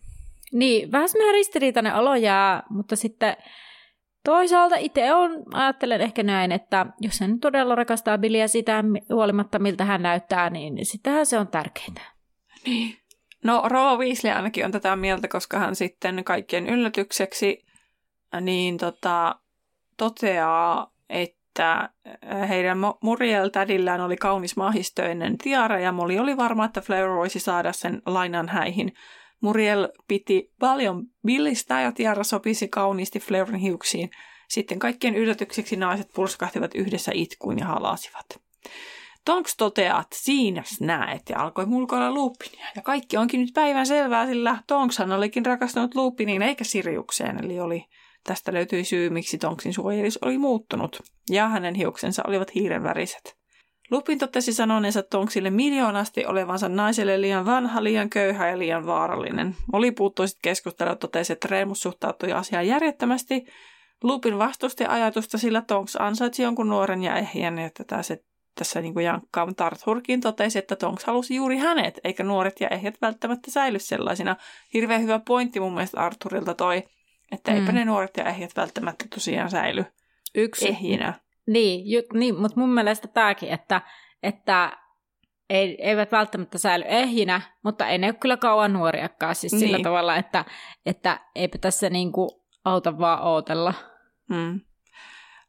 [0.52, 3.38] niin vähän semmoinen ristiriitainen olo jää, mutta sitten
[4.24, 9.86] toisaalta itse on, ajattelen ehkä näin, että jos hän todella rakastaa Billyä sitä huolimatta miltä
[9.86, 12.02] hän näyttää, niin sittenhän se on tärkeintä.
[12.66, 12.98] Niin.
[13.44, 17.66] No Rova Weasley ainakin on tätä mieltä, koska hän sitten kaikkien yllätykseksi
[18.42, 19.36] niin tota,
[19.98, 21.90] toteaa, että
[22.32, 27.40] äh, heidän Muriel tädillään oli kaunis mahistöinen tiara ja Molly oli varma, että Fleur voisi
[27.40, 28.94] saada sen lainan häihin.
[29.42, 34.10] Muriel piti paljon billistä ja tiara sopisi kauniisti Fleurin hiuksiin.
[34.50, 38.26] Sitten kaikkien yllätykseksi naiset pulskahtivat yhdessä itkuun ja halasivat.
[39.26, 42.68] Tonks toteaa, että siinä näet ja alkoi mulkoilla Lupinia.
[42.76, 47.86] Ja kaikki onkin nyt päivän selvää, sillä Tonkshan olikin rakastunut Lupiniin eikä Siriukseen, eli oli
[48.28, 53.38] Tästä löytyi syy, miksi Tonksin suojelis oli muuttunut, ja hänen hiuksensa olivat hiirenväriset.
[53.92, 59.56] Lupin totesi sanoneensa Tonksille miljoonasti olevansa naiselle liian vanha, liian köyhä ja liian vaarallinen.
[59.74, 63.46] Oli puuttui sitten keskustelua totesi, että Reemus suhtautui asiaan järjettömästi.
[64.04, 68.18] Lupin vastusti ajatusta, sillä Tonks ansaitsi jonkun nuoren ja ehjän, että tässä,
[68.56, 72.96] tässä niin jankkaa, mutta Arthurkin totesi, että Tonks halusi juuri hänet, eikä nuoret ja ehjät
[73.02, 74.36] välttämättä säily sellaisina.
[74.74, 76.84] Hirveän hyvä pointti mun mielestä Arthurilta toi,
[77.32, 77.76] että eipä mm.
[77.76, 79.86] ne nuoret ja ehjät välttämättä tosiaan säily
[80.36, 80.68] Yksi.
[80.68, 81.14] ehjinä.
[81.48, 83.82] Niin, ju, niin mutta mun mielestä tämäkin, että,
[84.24, 84.78] että
[85.50, 89.36] ei, eivät välttämättä säily ehjinä, mutta ei ne ole kyllä kauan nuoriakaan.
[89.36, 89.60] Siis niin.
[89.60, 90.46] sillä tavalla, että,
[90.86, 93.74] että eipä tässä niinku auta vaan ootella.
[94.30, 94.62] Mm.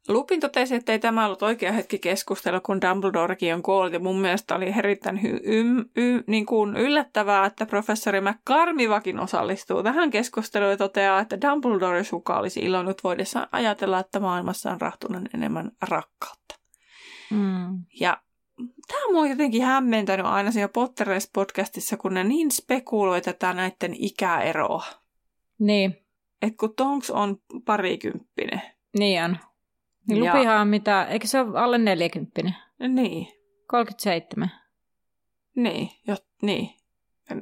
[0.09, 3.93] Lupin totesi, että ei tämä ollut oikea hetki keskustella, kun Dumbledorekin on kuollut.
[3.93, 9.83] Ja mun mielestä oli erittäin hy- ym- y- niin kuin yllättävää, että professori McCarmivakin osallistuu
[9.83, 15.29] tähän keskusteluun ja toteaa, että Dumbledore suka olisi iloinut voidessaan ajatella, että maailmassa on rahtunen
[15.35, 16.55] enemmän rakkautta.
[17.31, 17.85] Mm.
[18.01, 18.23] Ja
[18.89, 24.85] tämä on jotenkin hämmentänyt aina siinä Potteres podcastissa, kun ne niin spekuloivat tätä näiden ikäeroa.
[25.59, 25.97] Niin.
[26.43, 28.63] että kun Tonks on parikymppinen.
[28.99, 29.37] Niin on.
[30.09, 32.43] Niin Ja- Lupihan on mitä, eikö se ole alle 40?
[32.89, 33.29] Niin,
[33.67, 34.51] 37,
[35.57, 36.71] niin, jo, niin,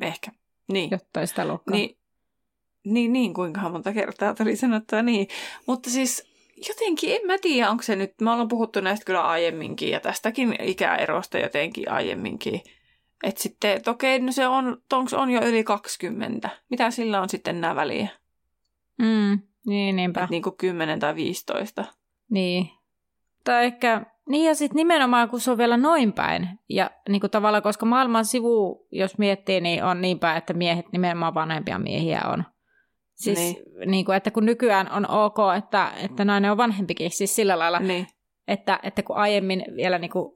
[0.01, 0.31] ehkä,
[0.73, 0.91] niin.
[0.91, 1.77] jotain sitä luokkaa.
[1.77, 1.99] Niin,
[2.85, 5.29] niin, niin, kuinka monta kertaa tuli sanottua niin.
[5.67, 6.37] Mutta siis
[6.69, 10.57] jotenkin, en mä tiedä, onko se nyt, me ollaan puhuttu näistä kyllä aiemminkin ja tästäkin
[10.63, 12.61] ikäerosta jotenkin aiemminkin.
[13.25, 16.51] Että sitten, että okei, no se on, Tonks on jo yli 20.
[16.71, 18.09] Mitä sillä on sitten nämä väliä?
[18.99, 20.25] Mm, niin, niinpä.
[20.25, 21.85] Et niin kuin 10 tai 15.
[22.31, 22.69] Niin.
[23.45, 26.49] Tai ehkä, niin ja sitten nimenomaan, kun se on vielä noin päin.
[26.69, 30.93] Ja niin kuin tavallaan, koska maailman sivu, jos miettii, niin on niin päin, että miehet
[30.93, 32.45] nimenomaan vanhempia miehiä on.
[33.15, 33.57] Siis niin.
[33.87, 34.05] Niin.
[34.05, 38.07] Kuin, että kun nykyään on ok, että, että nainen on vanhempikin, siis sillä lailla, Niin,
[38.49, 40.36] että, että kun aiemmin vielä niin kuin,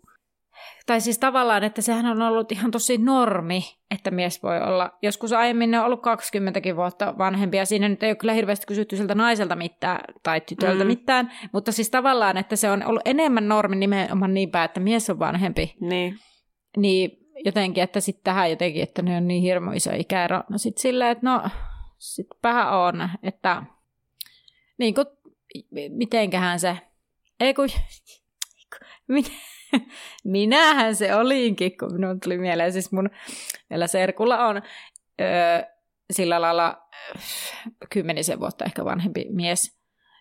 [0.86, 5.32] tai siis tavallaan, että sehän on ollut ihan tosi normi, että mies voi olla, joskus
[5.32, 9.14] aiemmin ne on ollut 20 vuotta vanhempia, siinä nyt ei ole kyllä hirveästi kysytty siltä
[9.14, 10.88] naiselta mitään tai tytöltä Mm.
[10.88, 15.10] mitään, mutta siis tavallaan, että se on ollut enemmän normi nimenomaan niin päin, että mies
[15.10, 16.18] on vanhempi, niin,
[16.76, 17.10] niin
[17.44, 21.10] jotenkin, että sitten tähän jotenkin, että ne on niin hirmu iso ikäero, no sitten silleen,
[21.10, 21.42] että no,
[21.98, 23.62] sitten vähän on, että
[24.78, 25.06] niin kuin,
[25.88, 26.78] mitenköhän se,
[27.40, 27.68] ei kun,
[29.08, 29.28] minä,
[30.24, 33.10] minähän se olinkin, kun minun tuli mieleen, siis mun
[33.70, 34.62] vielä serkulla on
[35.20, 35.62] öö,
[36.10, 36.82] sillä lailla
[37.90, 39.80] kymmenisen vuotta ehkä vanhempi mies.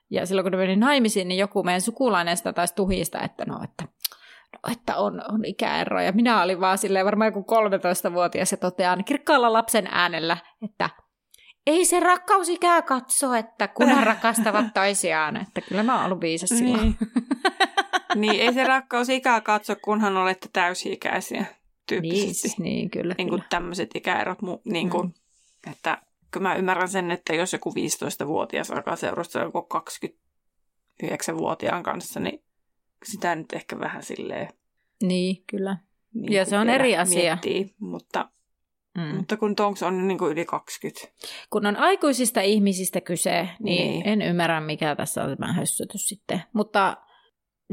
[0.10, 3.64] Ja silloin kun ne meni naimisiin, niin joku meidän sukulainen sitä taisi tuhista, että no,
[3.64, 3.84] että,
[4.54, 6.02] no, että on, on ikäero.
[6.02, 10.90] Ja minä olin vaan silleen varmaan joku 13-vuotias ja totean kirkkaalla lapsen äänellä, että
[11.70, 15.38] ei se rakkaus ikää katso, että kunhan rakastavat toisiaan.
[15.38, 16.82] Että kyllä mä oon ollut viisas silloin.
[16.82, 16.96] niin.
[18.22, 21.48] niin, ei se rakkaus ikää katso, kunhan olette täysi-ikäisiä Niin,
[21.88, 22.34] tyyppisesti.
[22.34, 23.16] siis niin kyllä.
[23.18, 23.50] niin kuin kyllä.
[23.50, 25.72] tämmöiset ikäerot, niin kuin, mm.
[25.72, 26.02] että
[26.32, 29.68] kyllä mä ymmärrän sen, että jos joku 15-vuotias alkaa seurustella joku
[31.04, 32.44] 29-vuotiaan kanssa, niin
[33.06, 34.48] sitä nyt ehkä vähän silleen...
[35.04, 35.78] Niin, kyllä.
[36.14, 37.22] Niin Ja se on eri asia.
[37.22, 38.30] Miettii, mutta,
[39.00, 39.16] Mm.
[39.18, 41.08] mutta kun Tonks on niin kuin yli 20.
[41.50, 44.08] Kun on aikuisista ihmisistä kyse, niin, niin.
[44.08, 46.42] En ymmärrä, mikä tässä on tämä hössytys sitten.
[46.54, 46.98] Mutta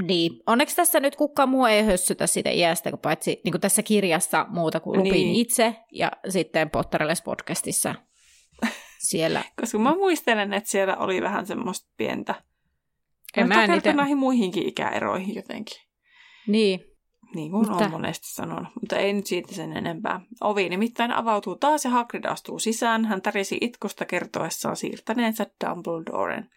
[0.03, 3.83] niin, onneksi tässä nyt kukaan muu ei hössytä siitä iästä, kun paitsi niin kuin tässä
[3.83, 5.35] kirjassa muuta kuin Lupin Niin.
[5.37, 7.95] itse ja sitten Potterelles podcastissa
[9.09, 9.43] siellä.
[9.61, 12.35] Koska mä muistelen, että siellä oli vähän semmoista pientä...
[13.37, 15.77] En Mä mä en niitä- näihin muihinkin ikäeroihin jotenkin.
[16.47, 16.81] Niin,
[17.35, 20.21] Niin kuin Mutta- on monesti sanonut, mutta ei nyt siitä sen enempää.
[20.41, 23.05] Ovi nimittäin avautuu taas ja Hagrid astuu sisään.
[23.05, 26.51] Hän tärisi itkusta kertoessaan siirtäneensä Dumbledoren.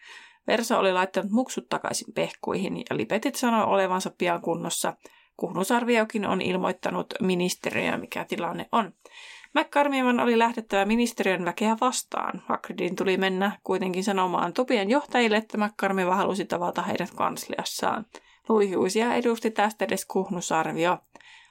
[0.48, 4.94] Verso oli laittanut muksut takaisin pehkuihin ja Lipetit sanoi olevansa pian kunnossa.
[5.38, 8.94] Kuhnusarviokin on ilmoittanut ministeriöön, mikä tilanne on.
[9.54, 12.42] McCarmivan oli lähdettävä ministeriön väkeä vastaan.
[12.46, 18.06] Hagridin tuli mennä kuitenkin sanomaan Tupien johtajille, että McCarmiva halusi tavata heidät kansliassaan.
[18.50, 20.98] Luihuisia edusti tästä edes kuhnusarvio.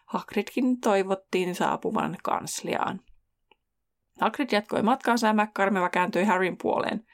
[0.07, 3.01] Hagridkin toivottiin saapuvan kansliaan.
[4.21, 7.05] Hagrid jatkoi matkaansa ja McCarmiva kääntyi Harryn puoleen.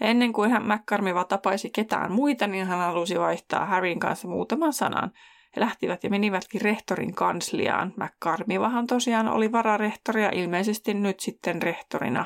[0.00, 5.12] Ennen kuin hän McCarmiva tapaisi ketään muita, niin hän halusi vaihtaa Harryn kanssa muutaman sanan.
[5.56, 7.94] He lähtivät ja menivätkin rehtorin kansliaan.
[7.96, 12.24] McCarmivahan tosiaan oli vararehtori ja ilmeisesti nyt sitten rehtorina.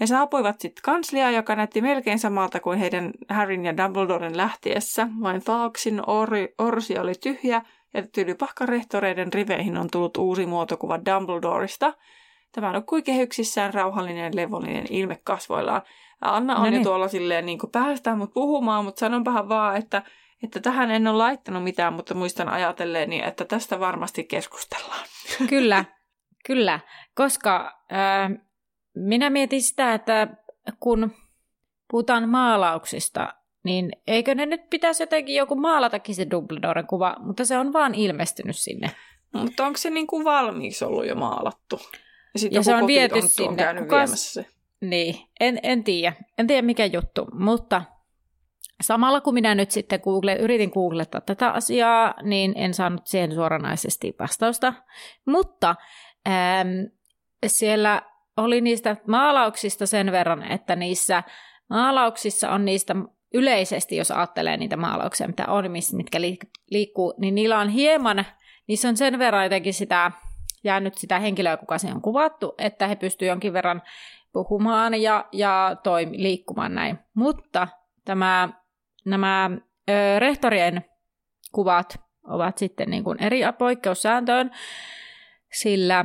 [0.00, 5.08] He saapuivat sitten kansliaan, joka näytti melkein samalta kuin heidän Harryn ja Dumbledoren lähtiessä.
[5.22, 7.62] Vain Fawksin ori, orsi oli tyhjä
[7.94, 11.94] ja tylypahkan rehtoreiden riveihin on tullut uusi muotokuva Dumbledoresta.
[12.52, 15.82] Tämä nukkui kehyksissään rauhallinen ja levollinen ilme kasvoillaan.
[16.20, 16.82] Anna on No jo niin.
[16.82, 20.02] tuolla silleen niin kuin päästään mut puhumaan, mutta sanonpahan vaan, että,
[20.42, 25.06] että tähän en ole laittanut mitään, mutta muistan ajatelleeni, että tästä varmasti keskustellaan.
[25.48, 25.84] Kyllä,
[26.46, 26.80] kyllä.
[27.14, 28.30] Koska äh,
[28.94, 30.28] minä mietin sitä, että
[30.80, 31.12] kun
[31.90, 33.34] puhutaan maalauksista,
[33.64, 37.94] niin eikö ne nyt pitäisi jotenkin joku maalatakin se Dumbledoren kuva, mutta se on vaan
[37.94, 38.90] ilmestynyt sinne.
[39.32, 41.80] Mutta onko se niin kuin valmiiksi ollut jo maalattu?
[42.34, 43.64] Ja, sit Ja se on viety on sinne.
[43.64, 44.46] Kukas- viemässä se.
[44.80, 46.16] Niin, en, en tiedä.
[46.38, 47.82] En tiedä mikä juttu, mutta
[48.80, 54.14] samalla kun minä nyt sitten Google, yritin googlettaa tätä asiaa, niin en saanut siihen suoranaisesti
[54.18, 54.74] vastausta.
[55.26, 55.74] Mutta
[56.28, 56.68] ähm,
[57.46, 58.02] siellä
[58.36, 61.22] oli niistä maalauksista sen verran, että niissä
[61.70, 62.94] maalauksissa on niistä
[63.34, 68.24] yleisesti, jos ajattelee niitä maalauksia, mitä on, mitkä liik- liikkuu, niin niillä on hieman,
[68.66, 70.12] niissä on sen verran jotenkin sitä,
[70.64, 73.82] jäänyt sitä henkilöä, kuka se on kuvattu, että he pystyvät jonkin verran
[74.32, 76.98] puhumaan ja, ja toim, liikkumaan näin.
[77.14, 77.68] Mutta
[78.04, 78.48] tämä,
[79.04, 79.50] nämä
[79.90, 80.84] ö, rehtorien
[81.52, 84.50] kuvat ovat sitten niin kuin eri poikkeussääntöön,
[85.52, 86.04] sillä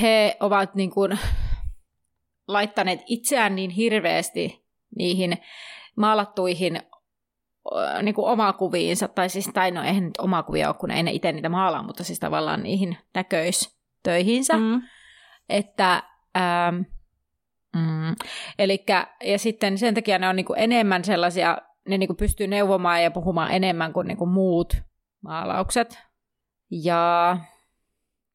[0.00, 1.18] he ovat niin kuin
[2.48, 4.64] laittaneet itseään niin hirveästi
[4.96, 5.38] niihin
[5.96, 6.82] maalattuihin
[8.02, 11.32] niin kuin omakuviinsa, tai siis, tai no eihän nyt omakuvia ole, kun ei ne itse
[11.32, 14.82] niitä maalaa, mutta siis tavallaan niihin näköistöihinsä, mm.
[15.48, 16.02] että
[16.36, 16.76] ähm,
[17.76, 18.14] mm,
[18.58, 22.46] elikkä, ja sitten sen takia ne on niin kuin enemmän sellaisia, ne niin kuin pystyy
[22.46, 24.76] neuvomaan ja puhumaan enemmän kuin, niin kuin muut
[25.20, 25.98] maalaukset,
[26.70, 27.36] ja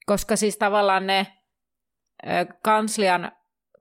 [0.05, 1.27] koska siis tavallaan ne
[2.63, 3.31] kanslian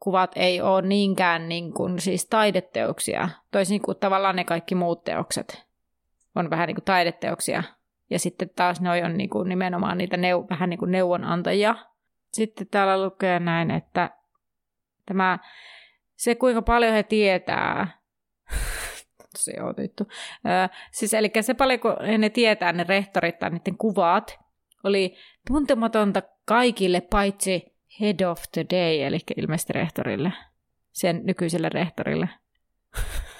[0.00, 5.72] kuvat ei ole niinkään niin kuin, siis taideteoksia, toisin kuin tavallaan ne kaikki muut teokset
[6.34, 7.62] on vähän niin kuin taideteoksia.
[8.10, 11.74] Ja sitten taas ne on niin kuin nimenomaan niitä neu- vähän niin kuin neuvonantajia.
[12.32, 14.10] Sitten täällä lukee näin, että
[15.06, 15.38] tämä,
[16.16, 17.98] se kuinka paljon he tietää,
[19.32, 20.08] tosi ootittu.
[20.90, 24.38] siis eli se paljon, kun ne tietää, ne rehtorit tai niiden kuvat,
[24.84, 25.16] oli
[25.46, 27.64] tuntematonta kaikille paitsi
[28.00, 30.32] head of the day, eli ilmeisesti rehtorille,
[30.92, 32.28] sen nykyiselle rehtorille.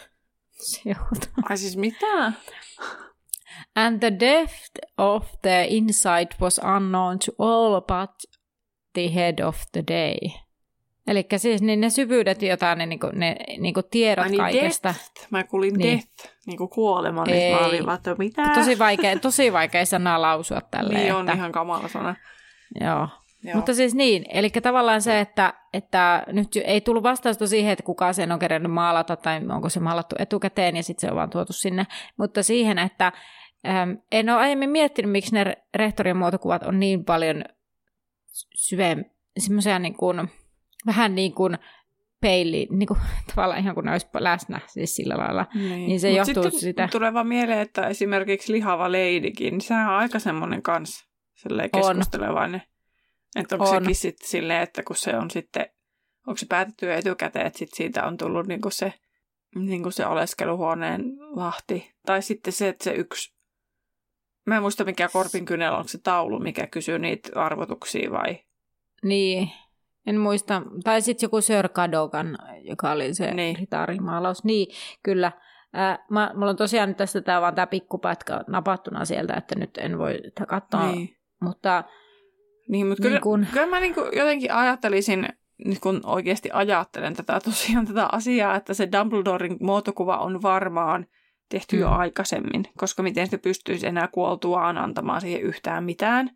[1.50, 2.32] Ai siis mitä?
[3.74, 8.10] And the depth of the insight was unknown to all but
[8.92, 10.18] the head of the day.
[11.06, 14.88] Eli siis niin ne syvyydet, joita ne, niinku, ne niinku tiedot niin kaikesta.
[14.88, 15.30] Death.
[15.30, 15.98] Mä kuulin niin.
[15.98, 17.54] death, niinku kuolema, niin Ei.
[17.54, 18.50] mä olin vaan, että mitä?
[18.54, 21.00] Tosi vaikea, tosi vaikea sanaa lausua tälleen.
[21.00, 21.36] Niin on että...
[21.36, 22.16] ihan kamala sana.
[22.80, 23.08] Joo.
[23.44, 23.56] Joo.
[23.56, 28.12] Mutta siis niin, eli tavallaan se, että, että nyt ei tullut vastausta siihen, että kuka
[28.12, 31.52] sen on kerännyt maalata tai onko se maalattu etukäteen ja sitten se on vaan tuotu
[31.52, 31.86] sinne,
[32.16, 33.12] mutta siihen, että
[33.68, 37.44] äm, en ole aiemmin miettinyt, miksi ne rehtorien muotokuvat on niin paljon
[38.54, 39.04] syvem,
[39.38, 40.30] semmoisia niin kuin,
[40.86, 41.58] vähän niin kuin
[42.20, 43.00] peili, niin kuin,
[43.34, 46.60] tavallaan ihan kuin ne olisi läsnä siis sillä lailla, niin, niin se Mut johtuu sitten
[46.60, 46.88] sitä.
[46.92, 51.12] tulee vaan mieleen, että esimerkiksi Lihava Leidikin, niin sehän on aika semmoinen kans
[51.72, 52.62] keskustelevainen.
[53.36, 53.82] Että onko on.
[53.82, 55.66] sekin sitten silleen, että kun se on sitten,
[56.26, 58.94] onko se päätetty etukäteen, että sit siitä on tullut niinku se,
[59.54, 61.04] niinku se oleskeluhuoneen
[61.36, 61.94] vahti.
[62.06, 63.34] Tai sitten se, että se yksi,
[64.46, 68.38] mä en muista mikä Korpin kynellä onko se taulu, mikä kysyy niitä arvotuksia vai?
[69.02, 69.50] Niin,
[70.06, 70.62] en muista.
[70.84, 73.56] Tai sitten joku Sir Kadogan, joka oli se niin.
[73.56, 74.44] ritarimaalaus.
[74.44, 74.66] Niin,
[75.02, 75.32] kyllä.
[75.78, 79.98] Äh, mä, mulla on tosiaan tästä tämä vaan tämä pikkupätkä napattuna sieltä, että nyt en
[79.98, 80.92] voi katsoa.
[80.92, 81.16] Niin.
[81.40, 81.84] Mutta
[82.68, 83.46] niin, mutta kyllä, niin kun...
[83.52, 85.28] kyllä mä niin kuin jotenkin ajattelisin,
[85.64, 91.06] nyt kun oikeasti ajattelen tätä tosiaan tätä asiaa, että se Dumbledoren muotokuva on varmaan
[91.48, 91.82] tehty mm.
[91.82, 96.30] jo aikaisemmin, koska miten se pystyisi enää kuoltuaan antamaan siihen yhtään mitään,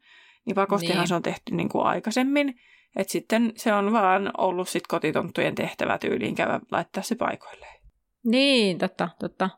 [0.44, 1.08] niin pakostihan niin.
[1.08, 2.54] se on tehty niin kuin aikaisemmin.
[2.96, 7.80] Että sitten se on vaan ollut sit kotitonttujen tehtävä tyyliin käydä laittaa se paikoilleen.
[8.24, 9.50] Niin, totta, totta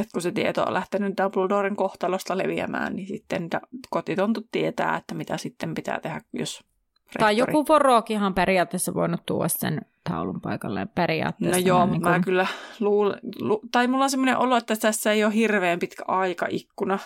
[0.00, 3.48] että kun se tieto on lähtenyt Dumbledoren kohtalosta leviämään, niin sitten
[3.90, 6.64] kotitontut tietää, että mitä sitten pitää tehdä, jos
[7.06, 7.18] rehtori...
[7.18, 11.60] Tai joku vorokihan periaatteessa voinut tuoda sen taulun paikalle periaatteessa.
[11.60, 12.10] No joo, niin kun...
[12.10, 12.46] mä kyllä
[12.80, 13.60] luulen, lu...
[13.72, 16.98] tai mulla on semmoinen olo, että tässä ei ole hirveän pitkä aikaikkuna.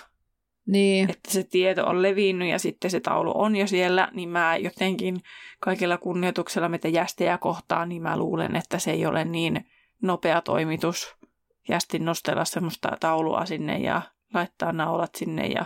[0.66, 1.10] Niin.
[1.10, 5.20] Että se tieto on levinnyt ja sitten se taulu on jo siellä, niin mä jotenkin
[5.60, 9.66] kaikilla kunnioituksella meitä jästejä kohtaan, niin mä luulen, että se ei ole niin
[10.02, 11.16] nopea toimitus
[11.68, 14.02] jästi nostella semmoista taulua sinne ja
[14.34, 15.64] laittaa naulat sinne ja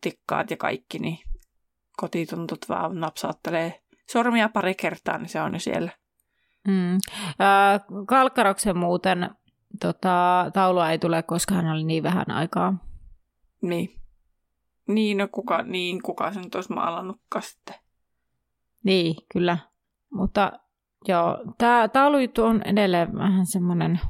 [0.00, 1.18] tikkaat ja kaikki, niin
[1.96, 3.80] kotituntut vaan napsaattelee
[4.10, 5.90] sormia pari kertaa, niin se on jo siellä.
[6.68, 6.94] Mm.
[6.94, 7.00] Äh,
[8.06, 9.30] Kalkkaroksen muuten
[9.80, 12.74] tota, taulua ei tule, koska hän oli niin vähän aikaa.
[13.62, 14.05] Niin.
[14.88, 17.74] Niin, no kuka, niin, kuka sen olisi maalannutkaan sitten.
[18.84, 19.58] Niin, kyllä.
[20.12, 20.52] Mutta
[21.08, 24.00] joo, tämä taulujuttu on edelleen vähän semmoinen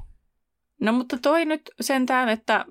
[0.80, 2.64] No mutta toi nyt sentään, että,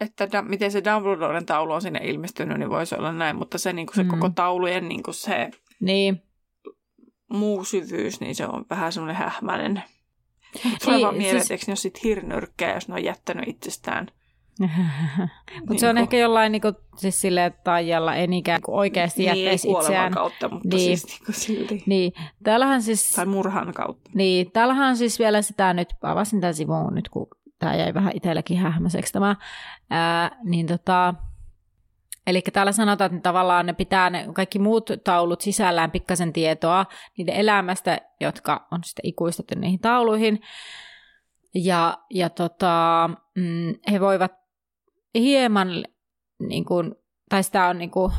[0.00, 3.72] että da, miten se Dumbledoren taulu on sinne ilmestynyt, niin voisi olla näin, mutta se,
[3.72, 4.08] niin kuin se mm.
[4.08, 5.50] koko taulujen niin kuin se
[5.80, 6.22] niin.
[7.30, 9.82] muu syvyys, niin se on vähän semmoinen hähmäinen.
[10.84, 11.62] Tulee vaan mieleen, siis...
[11.62, 14.06] että jos sit hirnyrkkää, jos ne on jättänyt itsestään.
[14.58, 15.28] Mutta
[15.70, 16.02] niin se on kun...
[16.02, 20.12] ehkä jollain niin kuin, siis silleen, taijalla en ikään kuin oikeasti niin, jättäisi itseään.
[20.12, 20.98] kautta, mutta niin.
[20.98, 21.82] siis niin kuin silti.
[21.86, 22.12] Niin.
[22.44, 23.10] Täällähän siis...
[23.10, 24.10] Tai murhan kautta.
[24.14, 27.26] Niin, täällähän on siis vielä sitä nyt, avasin tämän sivun nyt, kun
[27.58, 29.36] tämä jäi vähän itselläkin hähmäiseksi tämä,
[29.90, 31.14] ää, niin tota,
[32.28, 36.86] Eli täällä sanotaan, että tavallaan ne pitää ne kaikki muut taulut sisällään pikkasen tietoa
[37.18, 40.40] niiden elämästä, jotka on sitten ikuistettu niihin tauluihin.
[41.54, 44.32] Ja, ja tota, mm, he voivat
[45.14, 45.84] hieman,
[46.38, 46.94] niin kuin,
[47.28, 48.12] tai sitä on niin kuin,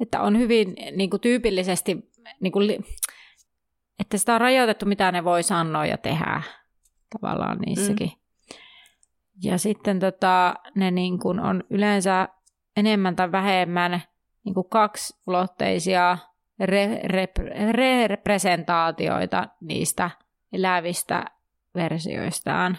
[0.00, 2.10] että on hyvin niin kuin tyypillisesti,
[2.40, 2.84] niin kuin,
[3.98, 6.42] että sitä on rajoitettu, mitä ne voi sanoa ja tehdä
[7.20, 8.08] tavallaan niissäkin.
[8.08, 8.18] Mm.
[9.42, 12.28] Ja sitten tota, ne niin kuin on yleensä
[12.76, 14.02] enemmän tai vähemmän
[14.44, 14.66] niin kuin
[15.26, 16.18] ulotteisia
[16.60, 17.28] re, re,
[17.72, 20.10] re, representaatioita niistä
[20.52, 21.24] elävistä
[21.74, 22.78] versioistaan,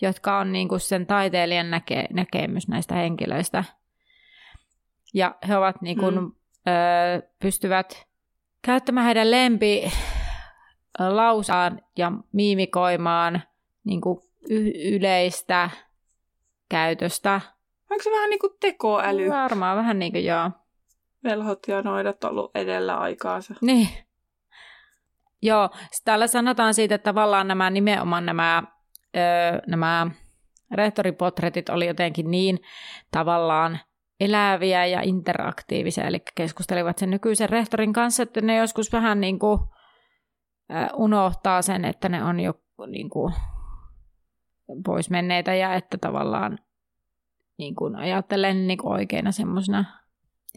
[0.00, 3.64] jotka on niin kuin sen taiteilijan näke, näkemys näistä henkilöistä.
[5.14, 6.32] Ja he ovat niin kuin, mm.
[6.68, 8.06] ö, pystyvät
[8.62, 9.92] käyttämään heidän lempi
[10.98, 13.42] lausaan ja miimikoimaan
[13.84, 14.18] niin kuin
[14.50, 15.70] y- yleistä
[16.68, 17.40] käytöstä.
[17.90, 19.30] Onko se vähän niin kuin tekoäly?
[19.30, 20.50] Varmaan vähän niin kuin joo.
[21.24, 23.54] Velhot ja noidat ollut edellä aikaansa.
[23.60, 23.88] Niin.
[25.42, 25.70] Joo,
[26.04, 28.62] täällä sanotaan siitä, että tavallaan nämä nimenomaan nämä,
[29.16, 30.10] öö, nämä
[30.70, 32.58] rehtoripotretit oli jotenkin niin
[33.10, 33.78] tavallaan
[34.20, 39.60] eläviä ja interaktiivisia, eli keskustelivat sen nykyisen rehtorin kanssa, että ne joskus vähän niin kuin,
[40.96, 42.54] unohtaa sen, että ne on jo
[42.86, 43.34] niin kuin,
[44.84, 46.58] pois menneitä ja että tavallaan
[47.58, 49.84] niin kuin ajattelen niin kuin oikeina semmoisena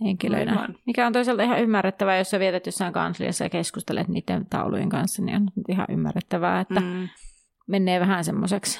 [0.03, 0.51] henkilöinä.
[0.51, 0.75] Aivan.
[0.85, 5.21] Mikä on toisaalta ihan ymmärrettävää, jos sä vietät jossain kansliassa ja keskustelet niiden taulujen kanssa,
[5.21, 7.09] niin on ihan ymmärrettävää, että mm.
[7.69, 8.79] Menee vähän semmoiseksi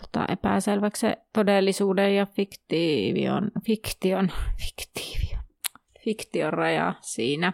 [0.00, 5.42] tota, epäselväksi se todellisuuden ja fiktiivion, fiktion, fiktiivion,
[6.04, 7.52] fiktion raja siinä.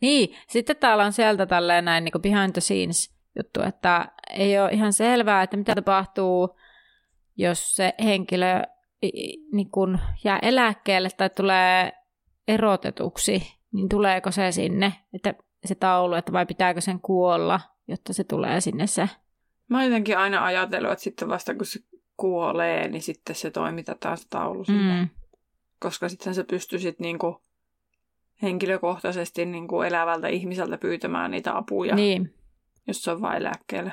[0.00, 4.70] Niin, sitten täällä on sieltä tälleen näin niin behind the scenes juttu, että ei ole
[4.70, 6.56] ihan selvää, että mitä tapahtuu,
[7.36, 8.62] jos se henkilö
[9.52, 11.92] niin kun jää eläkkeelle tai tulee
[12.48, 13.42] erotetuksi,
[13.72, 15.34] niin tuleeko se sinne, että
[15.64, 19.08] se taulu, että vai pitääkö sen kuolla, jotta se tulee sinne se?
[19.68, 21.80] Mä oon jotenkin aina ajatellut, että sitten vasta kun se
[22.16, 25.00] kuolee, niin sitten se toimitetaan se taulu sinne.
[25.00, 25.08] Mm.
[25.78, 27.42] Koska sitten se pystyisit niinku
[28.42, 31.94] henkilökohtaisesti niinku elävältä ihmiseltä pyytämään niitä apuja.
[31.94, 32.34] Niin.
[32.86, 33.92] Jos se on vain eläkkeelle.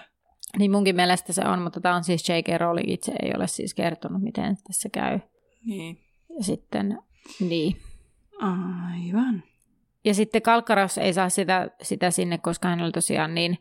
[0.57, 2.47] Niin munkin mielestä se on, mutta tämä on siis J.K.
[2.57, 5.19] Rowling itse ei ole siis kertonut, miten tässä käy.
[5.65, 5.99] Niin.
[6.37, 6.99] Ja sitten,
[7.39, 7.77] niin.
[8.41, 9.43] Aivan.
[10.05, 13.57] Ja sitten Kalkkaros ei saa sitä, sitä sinne, koska hän oli tosiaan niin,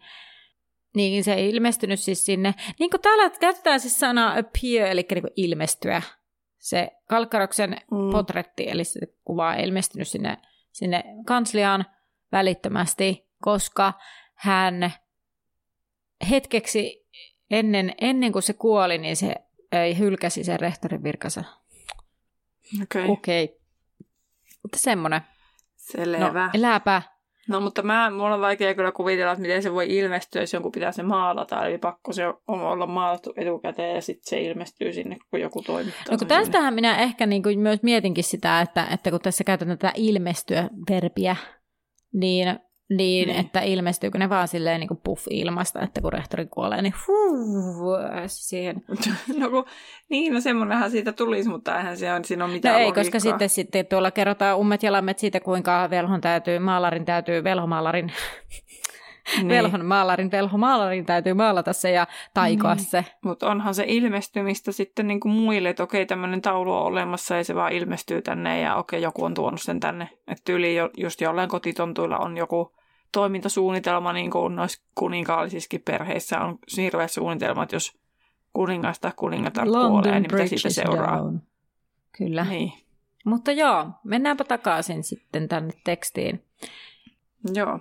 [0.95, 2.55] niin se ei ilmestynyt siis sinne.
[2.79, 6.03] Niin kuin täällä käytetään siis sanaa appear, eli niin ilmestyä.
[6.59, 8.11] Se Kalkkaroksen mm.
[8.13, 10.39] potretti, eli se kuva ei ilmestynyt sinne,
[10.73, 11.87] sinne kansliaan
[12.33, 13.93] välittömästi, koska
[14.35, 14.93] hän
[16.31, 17.07] hetkeksi
[17.51, 19.35] ennen, ennen kuin se kuoli, niin se
[19.73, 21.45] ei hylkäsi sen rehtorin virkansa.
[22.83, 23.03] Okei.
[23.03, 23.13] Okay.
[23.13, 23.45] Okei.
[23.45, 23.57] Okay.
[24.63, 25.21] Mutta semmoinen.
[25.77, 26.19] Selvä.
[26.19, 27.03] No, eläpä.
[27.49, 30.73] No mutta mä, mulla on vaikea kyllä kuvitella, että miten se voi ilmestyä, jos jonkun
[30.73, 31.67] pitää se maalata.
[31.67, 36.05] Eli pakko se on olla maalattu etukäteen ja sitten se ilmestyy sinne, kun joku toimittaa.
[36.11, 36.75] No kun tästähän sinne.
[36.75, 41.37] minä ehkä niin kuin myös mietinkin sitä, että, että kun tässä käytetään tätä ilmestyä verbiä,
[42.13, 42.59] niin
[42.91, 46.83] niin, niin, että ilmestyykö ne vaan silleen niin kuin puff ilmasta, että kun rehtori kuolee,
[46.83, 48.77] niin huu, siihen.
[49.39, 49.65] No kun,
[50.11, 53.05] niin, no semmoinenhan siitä tulisi, mutta eihän se on, siinä ole mitään No ei, logiikkaa.
[53.05, 58.13] koska sitten, sitten tuolla kerrotaan ummet ja lammet siitä, kuinka velhon täytyy, maalarin täytyy, velhomaalarin,
[59.37, 59.49] niin.
[59.49, 62.85] velhon maalarin, velhomaalarin täytyy maalata se ja taikoa niin.
[62.85, 63.05] se.
[63.25, 67.45] Mutta onhan se ilmestymistä sitten niin kuin muille, että okei, tämmöinen taulu on olemassa ja
[67.45, 70.09] se vaan ilmestyy tänne ja okei, joku on tuonut sen tänne.
[70.29, 72.75] Että tyyli just jollain kotitontuilla on joku
[73.13, 77.99] toimintasuunnitelma, niin kuin noissa kuninkaallisissakin perheissä on hirveä suunnitelma, että jos
[78.53, 81.19] kuningas tai kuningatar kuolee, niin mitä siitä seuraa.
[81.19, 81.41] Down.
[82.19, 82.45] Kyllä.
[82.45, 82.73] Niin.
[83.25, 86.45] Mutta joo, mennäänpä takaisin sitten tänne tekstiin.
[87.55, 87.81] Joo.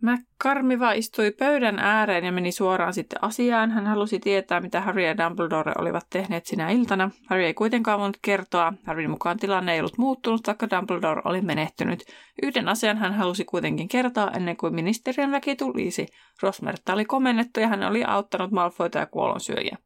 [0.00, 3.70] McCarmiva istui pöydän ääreen ja meni suoraan sitten asiaan.
[3.70, 7.10] Hän halusi tietää, mitä Harry ja Dumbledore olivat tehneet sinä iltana.
[7.28, 8.72] Harry ei kuitenkaan voinut kertoa.
[8.86, 12.04] Harryn mukaan tilanne ei ollut muuttunut, vaikka Dumbledore oli menehtynyt.
[12.42, 16.06] Yhden asian hän halusi kuitenkin kertoa ennen kuin ministeriön väki tulisi.
[16.42, 19.76] Rosmerta oli komennettu ja hän oli auttanut Malfoita ja kuolonsyöjiä.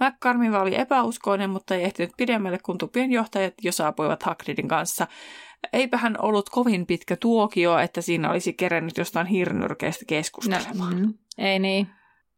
[0.00, 5.06] McCarmiva oli epäuskoinen, mutta ei ehtinyt pidemmälle, kun tupien johtajat jo saapuivat Hagridin kanssa
[5.72, 11.02] eipähän ollut kovin pitkä tuokio, että siinä olisi kerennyt jostain hirnyrkeistä keskustelemaan.
[11.02, 11.86] No, mm, ei niin.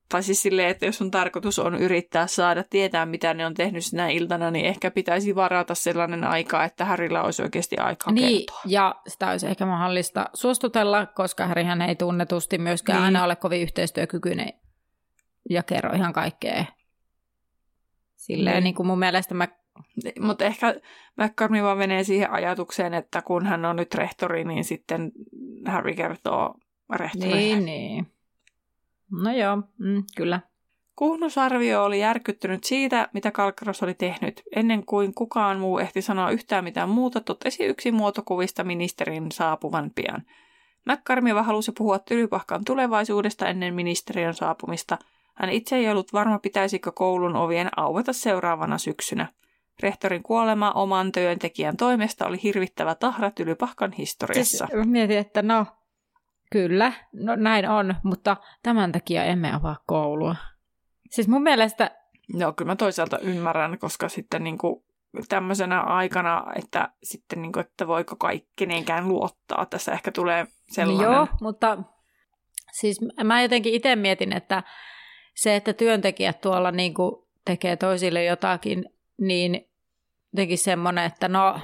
[0.09, 3.85] Tai siis silleen, että jos on tarkoitus on yrittää saada tietää, mitä ne on tehnyt
[3.85, 8.61] sinä iltana, niin ehkä pitäisi varata sellainen aika, että Härillä olisi oikeasti aikaa niin, kertoa.
[8.67, 13.05] ja sitä olisi ehkä mahdollista suostutella, koska Härihän ei tunnetusti myöskään niin.
[13.05, 14.53] aina ole kovin yhteistyökykyinen
[15.51, 16.65] ja kerro ihan kaikkea.
[18.17, 18.65] Silleen niin.
[18.65, 19.49] niin kuin mun mielestä mä
[20.21, 20.75] mutta ehkä
[21.17, 25.13] McCormick vaan menee siihen ajatukseen, että kun hän on nyt rehtori, niin sitten
[25.67, 26.55] Harry kertoo
[26.91, 27.37] rehtorille.
[27.37, 28.07] Niin, niin.
[29.23, 30.41] No joo, mm, kyllä.
[30.97, 34.43] Kuhnusarvio oli järkyttynyt siitä, mitä Kalkkaros oli tehnyt.
[34.57, 40.23] Ennen kuin kukaan muu ehti sanoa yhtään mitään muuta, totesi yksi muotokuvista ministerin saapuvan pian.
[40.85, 44.99] McCarmiva halusi puhua Tylypahkan tulevaisuudesta ennen ministeriön saapumista.
[45.35, 49.29] Hän itse ei ollut varma, pitäisikö koulun ovien aueta seuraavana syksynä.
[49.83, 54.67] Rehtorin kuolema oman työntekijän toimesta oli hirvittävä tahra Tylypahkan historiassa.
[54.67, 55.67] Siis mietin, että no,
[56.51, 60.37] kyllä, no näin on, mutta tämän takia emme avaa koulua.
[61.11, 61.91] Siis mun mielestä...
[62.35, 64.85] No kyllä mä toisaalta ymmärrän, koska sitten niin kuin
[65.29, 69.67] tämmöisenä aikana, että sitten niin kuin, että voiko kaikki niinkään luottaa.
[69.67, 71.13] Tässä ehkä tulee sellainen...
[71.13, 71.79] Joo, mutta
[72.73, 74.63] siis mä jotenkin itse mietin, että
[75.35, 78.85] se, että työntekijät tuolla niin kuin tekee toisille jotakin,
[79.21, 79.69] niin
[80.33, 81.61] jotenkin semmoinen, että no,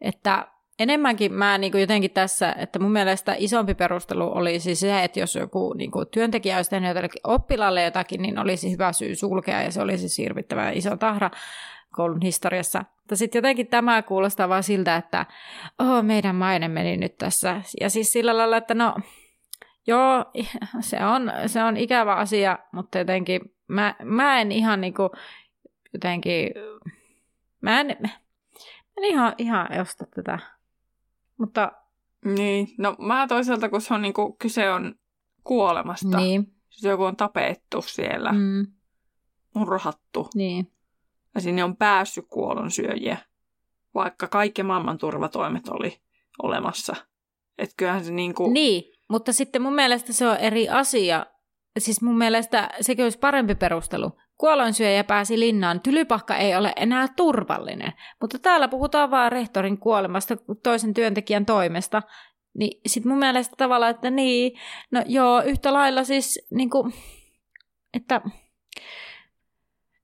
[0.00, 0.46] että
[0.78, 5.34] enemmänkin mä niin kuin jotenkin tässä, että mun mielestä isompi perustelu olisi se, että jos
[5.34, 9.72] joku niin kuin työntekijä olisi tehnyt jotakin oppilaalle jotakin, niin olisi hyvä syy sulkea ja
[9.72, 11.30] se olisi siirvittävä iso tahra
[11.96, 12.84] koulun historiassa.
[13.00, 15.26] Mutta sitten jotenkin tämä kuulostaa vaan siltä, että
[15.78, 17.62] oh, meidän maine meni nyt tässä.
[17.80, 18.94] Ja siis sillä lailla, että no
[19.86, 20.24] joo,
[20.80, 25.10] se on, se on ikävä asia, mutta jotenkin mä, mä en ihan niinku
[25.94, 26.50] jotenkin,
[27.60, 28.08] mä en, mä
[28.96, 30.38] en ihan, ihan osta tätä.
[31.38, 31.72] Mutta...
[32.24, 34.94] Niin, no mä toisaalta, kun se on niinku, kyse on
[35.44, 36.16] kuolemasta.
[36.18, 36.52] Niin.
[36.70, 38.66] Siis joku on tapettu siellä, Mm,
[39.54, 40.28] murhattu.
[40.34, 40.72] niin.
[41.34, 43.16] Ja sinne on päässyt kuolonsyöjiä,
[43.94, 46.00] vaikka kaikki maailman turvatoimet oli
[46.42, 46.96] olemassa.
[47.58, 48.50] Että kyllähän se niinku...
[48.50, 51.26] Niin, mutta sitten mun mielestä se on eri asia.
[51.78, 54.12] Siis mun mielestä sekin olisi parempi perustelu.
[54.36, 57.92] Kuolonsyöjä pääsi linnaan, Tylypahka ei ole enää turvallinen.
[58.20, 62.02] Mutta täällä puhutaan vaan rehtorin kuolemasta toisen työntekijän toimesta.
[62.58, 64.52] Niin sit mun mielestä tavallaan, että niin,
[64.90, 66.92] no joo, yhtä lailla siis niinku,
[67.94, 68.20] että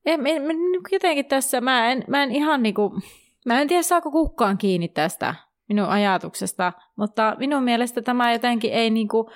[0.07, 0.57] en, en, en,
[0.93, 3.01] jotenkin tässä mä en, mä en ihan niinku,
[3.47, 5.35] mä en tiedä saako kukaan kiinni tästä
[5.69, 9.31] minun ajatuksesta, mutta minun mielestä tämä jotenkin ei niinku,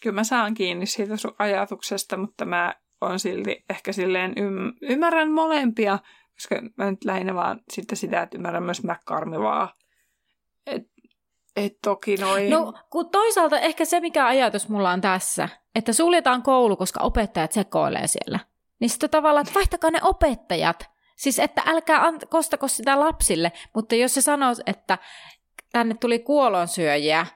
[0.00, 5.30] Kyllä mä saan kiinni siitä sun ajatuksesta, mutta mä oon silti ehkä silleen ym- ymmärrän
[5.30, 5.98] molempia,
[6.32, 9.74] koska mä nyt lähinnä vaan sitten sitä, että ymmärrän myös McCarmivaa.
[10.66, 10.82] Et,
[11.56, 12.50] et toki noin...
[12.50, 17.52] No, kun toisaalta ehkä se, mikä ajatus mulla on tässä, että suljetaan koulu, koska opettajat
[17.52, 18.38] sekoilee siellä.
[18.80, 20.90] Niin sitten tavallaan, että vaihtakaa ne opettajat.
[21.16, 24.98] Siis, että älkää ant- kostako sitä lapsille, mutta jos se sanoo, että
[25.72, 27.26] tänne tuli kuolonsyöjiä,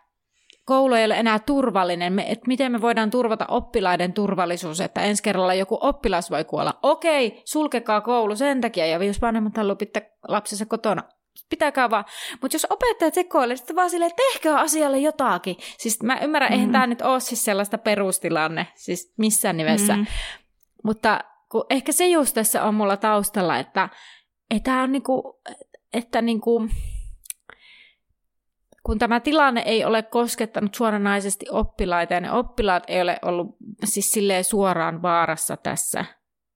[0.64, 5.22] koulu ei ole enää turvallinen, me, että miten me voidaan turvata oppilaiden turvallisuus, että ensi
[5.22, 6.78] kerralla joku oppilas voi kuolla.
[6.82, 11.02] Okei, sulkekaa koulu sen takia, ja jos vanhemmat haluaa pitää lapsensa kotona,
[11.50, 12.04] pitäkää vaan.
[12.42, 15.56] Mutta jos opettajat sekoilee, sitten vaan silleen, tehkää asialle jotakin.
[15.78, 16.52] Siis mä ymmärrän, mm.
[16.52, 16.72] eihän Mhm.
[16.72, 19.96] tämä nyt ole siis sellaista perustilanne, siis missään nimessä.
[19.96, 20.06] Mm.
[20.84, 23.88] Mutta kun ehkä se just tässä on mulla taustalla, että,
[24.50, 25.40] että tämä on niinku,
[25.92, 26.68] että niinku,
[28.86, 34.10] kun tämä tilanne ei ole koskettanut suoranaisesti oppilaita ja ne oppilaat ei ole ollut siis
[34.12, 36.04] silleen suoraan vaarassa tässä,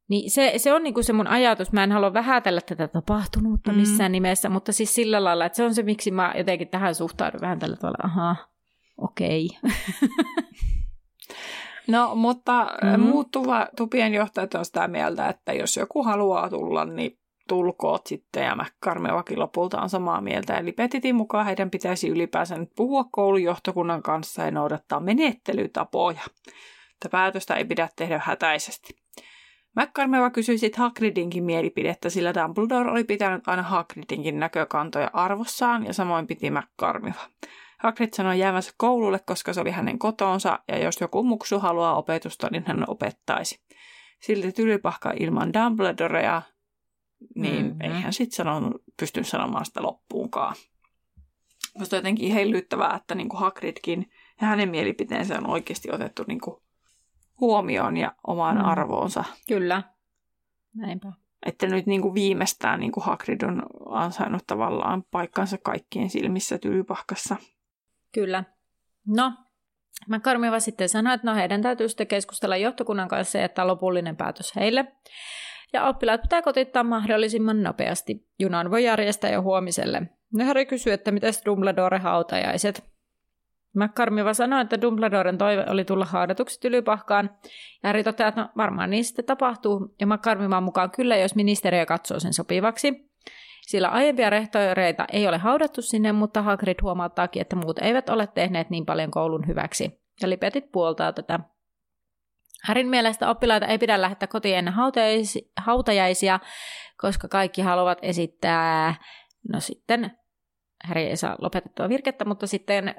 [0.09, 1.73] niin se, se on niinku se mun ajatus.
[1.73, 3.79] Mä en halua vähätellä tätä tapahtunutta Mm.
[3.79, 7.41] missään nimessä, mutta siis sillä lailla, että se on se, miksi mä jotenkin tähän suhtaudun
[7.41, 8.37] vähän tällä tavalla, ahaa,
[8.99, 9.49] okei.
[11.89, 12.87] No, mutta Mhm.
[12.87, 13.01] mm-hmm.
[13.03, 17.19] muuttuva tupien johtajat on sitä mieltä, että jos joku haluaa tulla, niin
[17.49, 18.45] tulkoot sitten.
[18.45, 20.59] Ja McCarmevakin lopulta on samaa mieltä.
[20.59, 26.21] Eli Petitin mukaan heidän pitäisi ylipäänsä nyt puhua koulun johtokunnan kanssa ja noudattaa menettelytapoja.
[27.01, 28.97] Tätä päätöstä ei pidä tehdä hätäisesti.
[29.77, 36.27] McCarmeva kysyi sitten Hagridinkin mielipidettä, sillä Dumbledore oli pitänyt aina Hagridinkin näkökantoja arvossaan ja samoin
[36.27, 37.21] piti McCarmeva.
[37.79, 42.49] Hagrid sanoi jäävänsä koululle, koska se oli hänen kotonsa, ja jos joku muksu haluaa opetusta,
[42.51, 43.61] niin hän opettaisi.
[44.21, 46.43] Silti tylypahka ilman Dumbledorea,
[47.35, 47.67] niin Mhm.
[47.67, 47.81] mm-hmm.
[47.97, 50.57] ei hän sitten sanonut, pystynyt sanomaan sitä loppuunkaan.
[51.79, 54.11] Musta on jotenkin hellyttävää, että niin kuin Hagridkin
[54.41, 56.57] ja hänen mielipiteensä on oikeasti otettu niin kuin
[57.41, 58.65] huomioon ja omaan Mm.
[58.65, 59.25] arvoonsa.
[59.49, 59.83] Kyllä.
[60.75, 61.13] Näinpä.
[61.47, 67.37] Että nyt niin kuin viimeistään niin kuin Hagrid on ansainnut tavallaan paikkansa kaikkien silmissä tylypahkassa.
[68.15, 68.45] Kyllä.
[69.07, 69.33] No,
[70.09, 74.17] mä Karmiva sitten sanoi, että no heidän täytyy sitten keskustella johtokunnan kanssa ja jättää lopullinen
[74.17, 74.93] päätös heille.
[75.73, 78.27] Ja oppilaat pitää kotittaa mahdollisimman nopeasti.
[78.39, 80.03] Junan voi järjestää jo huomiselle.
[80.33, 82.85] No Harry kysyy, että mitäs Dumbledore hautajaiset.
[83.75, 87.31] McCarmiva sanoi, että Dumbledoren toive oli tulla haudatuksi tylypahkaan.
[87.83, 89.95] Ja Harry toteaa, että no, varmaan niin sitten tapahtuu.
[90.01, 93.11] Ja McCarmivan mukaan kyllä, jos ministeriö katsoo sen sopivaksi.
[93.67, 98.71] Sillä aiempia rehtoreita ei ole haudattu sinne, mutta Hagrid huomauttaakin, että muut eivät ole tehneet
[98.71, 100.01] niin paljon koulun hyväksi.
[100.23, 101.41] Ja Lipetit puoltaa tätä.
[102.63, 106.41] Härin mielestä oppilaita ei pidä lähettää kotiin ennen hautajaisi- hautajaisia,
[106.97, 108.95] koska kaikki haluavat esittää,
[109.53, 110.11] no sitten,
[110.85, 112.95] Häri ei saa lopetettua virkettä, mutta sitten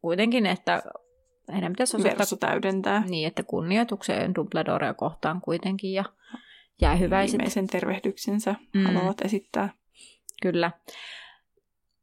[0.00, 0.82] kuitenkin, että
[1.52, 3.02] heidän pitäisi osoittaa täydentää.
[3.08, 6.04] niin, että kunnioitukseen Dumbledorea kohtaan kuitenkin ja,
[6.80, 7.38] jäähyväiset.
[7.38, 8.84] Viimeisen tervehdyksensä mm.
[8.84, 9.68] haluavat esittää.
[10.42, 10.70] Kyllä.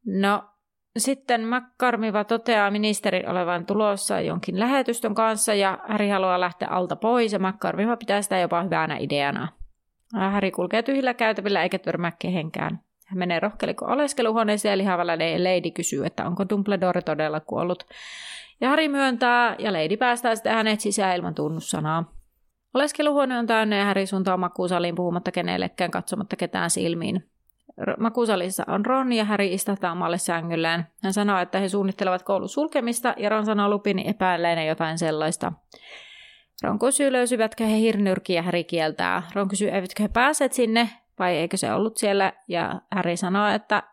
[0.05, 0.52] No,
[0.97, 7.33] sitten McCarmiva toteaa ministerin olevan tulossa jonkin lähetystön kanssa ja Häri haluaa lähteä alta pois
[7.33, 9.47] ja McCarmiva pitää sitä jopa hyvänä ideana.
[10.13, 12.79] Häri kulkee tyhjillä käytävillä eikä törmää kehenkään.
[13.07, 17.83] Hän menee rohkeliko oleskeluhuoneeseen ja lihavalla Lady kysyy, että onko Dumbledore todella kuollut.
[18.61, 22.13] Ja Harry myöntää ja Lady päästää sitten hänet sisään ilman tunnussanaa.
[22.73, 27.32] Oleskeluhuone on täynnä ja Harry suuntaa makuusaliin puhumatta kenellekään katsomatta ketään silmiin.
[27.99, 30.87] Makuusalissa on Ron ja Harry istahtaa omalle sängyllään.
[31.03, 35.53] Hän sanoo, että he suunnittelevat koulun sulkemista ja Ron sanoo Lupin epäilleenä jotain sellaista.
[36.63, 39.23] Ron kysyy, löysivätkö he hirnyrkiä ja Harry kieltää.
[39.35, 40.89] Ron kysyy, eivätkö he pääset sinne
[41.19, 43.83] vai eikö se ollut siellä ja Harry sanoo, että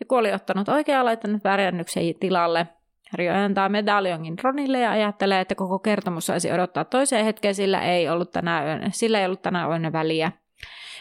[0.00, 2.66] joku oli ottanut oikein laittanut värjännyksen tilalle.
[3.12, 8.08] Harry antaa medaljonkin Ronille ja ajattelee, että koko kertomus saisi odottaa toiseen hetkeen, sillä ei
[8.08, 10.32] ollut tänä yönä, sillä ei ollut tänä yönä väliä.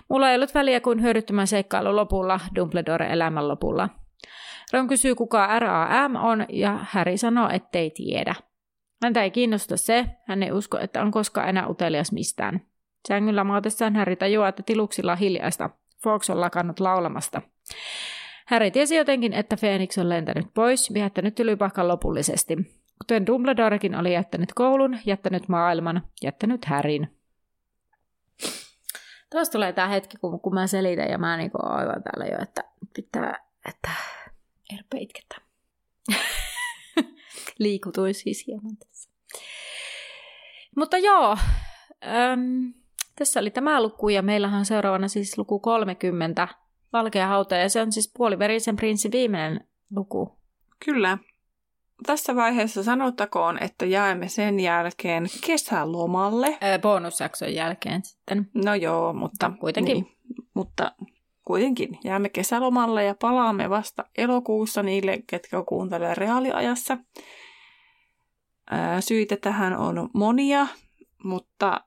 [0.09, 3.89] Mulla ei ollut väliä kuin hyödyttömän seikkailun lopulla, Dumbledore elämän lopulla.
[4.73, 8.35] Ron kysyy, kuka RAM on, ja Harry sanoo, ettei tiedä.
[9.03, 12.61] Häntä ei kiinnosta se, hän ei usko, että on koskaan enää utelias mistään.
[13.07, 15.69] Sängyllä maatessaan Harry tajuaa, että tiluksilla on hiljaista.
[16.03, 17.41] Fox on lakannut laulamasta.
[18.45, 22.57] Harry tiesi jotenkin, että Phoenix on lentänyt pois, jättänyt tylypahkan lopullisesti.
[22.97, 27.18] Kuten Dumbledorekin oli jättänyt koulun, jättänyt maailman, jättänyt Harryn.
[29.29, 32.63] Tuossa tulee tämä hetki, kun, kun mä selitän ja mä niinku aivan täällä jo, että
[32.95, 33.89] pitää, että
[34.73, 35.35] erpe itketä.
[37.59, 39.09] Liikutuin siis hieman tässä.
[40.75, 41.37] Mutta joo,
[42.03, 42.73] äm,
[43.15, 46.47] tässä oli tämä luku ja meillähän on seuraavana siis luku 30,
[46.93, 50.39] Valkea hauta, ja se on siis puoliverisen prinssin viimeinen luku.
[50.85, 51.17] Kyllä.
[52.05, 56.57] Tässä vaiheessa sanottakoon, että jäämme sen jälkeen kesälomalle.
[56.61, 58.49] Ää, bonusjakson jälkeen sitten.
[58.65, 59.51] No joo, mutta...
[59.59, 59.93] Kuitenkin.
[59.93, 60.17] Niin,
[60.53, 60.91] mutta
[61.45, 66.97] kuitenkin jäämme kesälomalle ja palaamme vasta elokuussa niille, ketkä kuuntelee reaaliajassa.
[68.71, 70.67] Ää, syitä tähän on monia,
[71.23, 71.81] mutta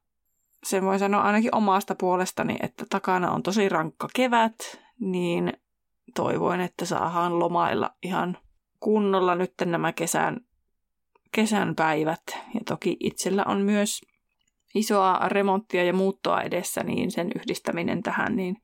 [0.65, 4.55] sen voi sanoa ainakin omasta puolestani, että takana on tosi rankka kevät,
[5.01, 5.53] niin
[6.15, 8.39] toivoin, että saadaan lomailla ihan
[8.83, 10.41] kunnolla nyt nämä kesän,
[11.33, 12.23] kesän päivät.
[12.29, 14.01] Ja toki itsellä on myös
[14.75, 18.57] isoa remonttia ja muuttoa edessä, niin sen yhdistäminen tähän niin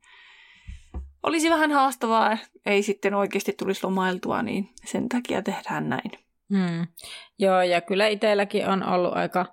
[1.23, 2.37] olisi vähän haastavaa.
[2.65, 6.11] Ei sitten oikeasti tulisi lomailtua, niin sen takia tehdään näin.
[6.49, 6.87] Hmm.
[7.39, 9.45] Joo, ja kyllä itselläkin on ollut aika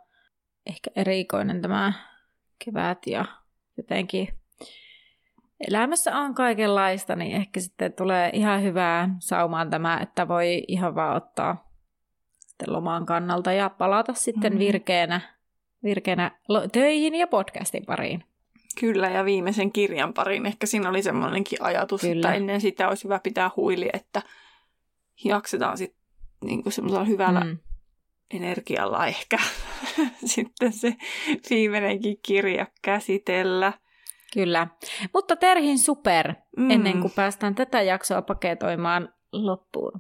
[0.67, 1.93] ehkä erikoinen tämä
[2.65, 3.25] kevät ja
[3.77, 4.29] jotenkin
[5.69, 11.17] elämässä on kaikenlaista, niin ehkä sitten tulee ihan hyvää saumaan tämä, että voi ihan vaan
[11.17, 11.71] ottaa
[12.47, 14.59] sitten lomaan kannalta ja palata sitten Mm.
[14.59, 15.21] virkeänä,
[15.85, 16.31] virkeänä
[16.73, 18.25] töihin ja podcastin pariin.
[18.81, 20.47] Kyllä, ja viimeisen kirjan pariin.
[20.47, 22.15] Ehkä siinä oli semmoinenkin ajatus, Kyllä.
[22.15, 24.23] että ennen sitä olisi hyvä pitää huili, että
[25.25, 26.03] jaksetaan sitten
[26.45, 27.41] niin semmoisella hyvällä.
[27.41, 27.59] Mm.
[28.31, 29.39] energialla ehkä
[30.35, 30.97] sitten se
[31.51, 33.73] viimeinenkin kirja käsitellä.
[34.37, 34.67] Kyllä.
[35.15, 36.71] Mutta Terhin super, Mm.
[36.71, 39.93] ennen kuin päästään tätä jaksoa paketoimaan loppuun.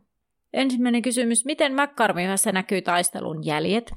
[0.52, 1.44] Ensimmäinen kysymys.
[1.44, 3.92] Miten McCarmivassa näkyy taistelun jäljet?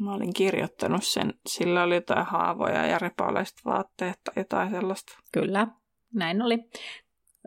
[0.00, 5.18] Mä olin kirjoittanut sen, sillä oli jotain haavoja ja repalaiset vaatteet tai jotain sellaista.
[5.32, 5.66] Kyllä,
[6.14, 6.58] näin oli.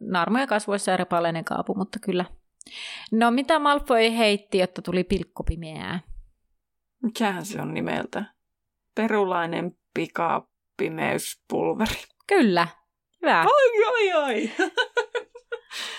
[0.02, 2.26] Narmoja kasvoissa ja repaleinen kaapu, mutta kyllä.
[3.12, 6.00] No mitä Malfoy heitti, jotta tuli pilkkopimeää?
[7.04, 8.26] Mikähän se on nimeltä?
[8.96, 9.78] Perulainen
[10.80, 12.04] pikapimeyspulveri.
[12.28, 12.68] Kyllä,
[13.22, 13.46] hyvä.
[13.46, 14.52] Oi, oi, oi!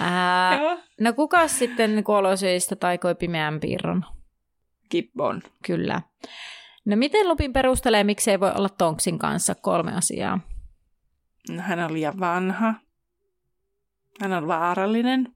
[0.00, 0.58] Ää,
[1.00, 4.04] no kuka sitten kuolosyistä taikoi pimeän piirron?
[4.90, 5.42] Gibbon.
[5.66, 6.02] Kyllä.
[6.84, 10.40] No miten Lupin perustelee, miksei voi olla Tonksin kanssa kolme asiaa?
[11.50, 12.74] No, hän on liian vanha.
[14.20, 15.34] Hän on vaarallinen.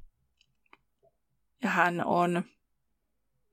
[1.63, 2.43] Ja hän on...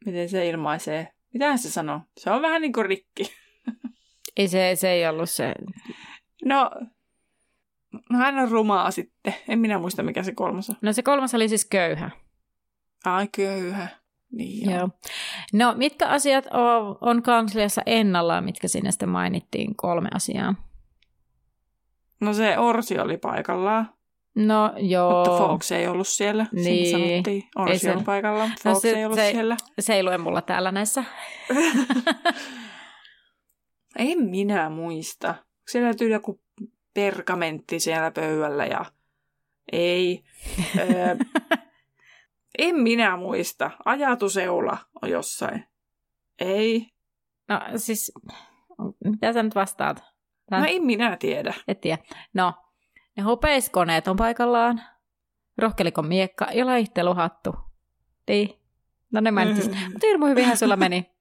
[0.06, 1.14] Miten se ilmaisee?
[1.34, 2.02] Mitä se sanoo?
[2.18, 3.41] Se on vähän niin kuin rikki.
[4.38, 5.54] Ei se, se ei ollut se.
[6.46, 6.72] No,
[8.10, 9.36] no hän on rumaa sitten.
[9.48, 10.76] En minä muista, mikä se kolmas on.
[10.82, 12.12] No se kolmas oli siis köyhä.
[13.06, 13.88] Ai, köyhä.
[14.32, 14.80] Niin joo.
[14.80, 14.90] Joo.
[15.54, 19.76] No mitkä asiat on, on kansliassa ennallaan, mitkä sinne sitten mainittiin?
[19.76, 20.56] Kolme asiaa.
[22.22, 23.90] No se Orsi oli paikallaan,
[24.36, 25.14] No joo.
[25.26, 26.46] mutta Fox ei ollut siellä.
[26.52, 26.64] Niin.
[26.88, 29.58] Siinä sanottiin, Orsi se- on paikallaan, No Fox se- ei ollut se- siellä.
[29.80, 31.04] Se ei lue mulla täällä näissä.
[33.98, 35.36] En minä muista.
[35.68, 36.42] Siellä löytyy joku
[36.94, 38.86] pergamentti siellä pöydällä ja
[39.72, 40.24] ei.
[40.78, 41.16] Öö,
[42.58, 43.72] en minä muista.
[43.86, 45.66] Ajatuseula on jossain.
[46.40, 46.88] Ei.
[47.48, 48.12] No siis,
[49.04, 50.12] mitä sä nyt vastaat
[50.52, 51.54] No en minä tiedä.
[51.68, 52.04] Et tiedä.
[52.34, 52.54] No,
[53.18, 54.82] ne hopeiskoneet on paikallaan,
[55.58, 57.56] rohkelikon miekka ja laihteluhattu.
[58.28, 58.50] Niin.
[59.12, 59.72] No ne mainitsin.
[59.72, 59.92] Mm.
[59.92, 61.12] Mutta hirmu hyvinhän sulla meni.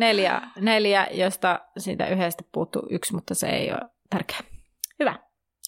[0.00, 4.38] Neljä, neljä, josta siitä yhdestä puuttuu yksi, mutta se ei ole tärkeä.
[4.98, 5.18] Hyvä.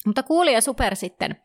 [0.07, 1.37] Mutta kuulija super sitten.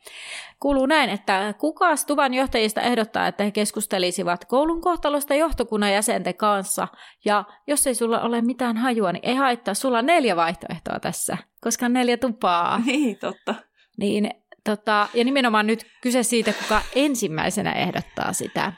[0.60, 6.88] Kuuluu näin, että kuka Stuvan johtajista ehdottaa, että he keskustelisivat koulun kohtalosta johtokunnan jäsenten kanssa.
[7.26, 9.74] Ja jos ei sulla ole mitään hajua, niin ei haittaa.
[9.74, 12.82] Sulla on neljä vaihtoehtoa tässä, koska on neljä tupaa.
[12.86, 13.56] Niin, totta.
[13.98, 14.32] Niin,
[14.64, 18.74] tota, ja nimenomaan nyt kyse siitä, kuka ensimmäisenä ehdottaa sitä.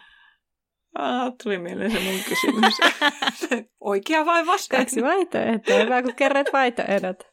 [1.00, 2.78] Ah, tuli mieleen se mun kysymys.
[3.80, 4.82] Oikea vai vastaan?
[4.82, 5.78] Kaksi vaihtoehtoa.
[5.80, 7.24] Hyvä, kun kerret vaihtoehdot.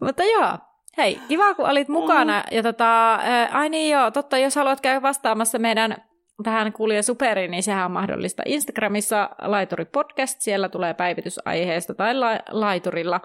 [0.00, 0.58] Mutta joo,
[0.98, 2.40] hei, kiva kun olit mukana.
[2.50, 2.56] Mm.
[2.56, 3.14] Ja tota,
[3.52, 5.96] ai niin joo, totta, jos haluat käydä vastaamassa meidän
[6.42, 10.40] tähän kuulija superiin, niin sehän on mahdollista Instagramissa Laituri Podcast.
[10.40, 13.20] Siellä tulee päivitys aiheesta tai la- laiturilla.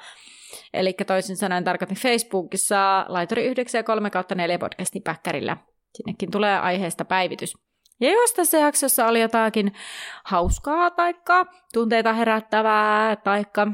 [0.73, 5.57] Eli toisin sanoen tarkoitin Facebookissa Laituri 9 ja 3 kautta 4 podcastin päkkärillä.
[5.93, 7.53] Sinnekin tulee aiheesta päivitys.
[7.99, 9.73] Ja jos tässä jaksossa oli jotakin
[10.25, 13.67] hauskaa taikka tunteita herättävää taikka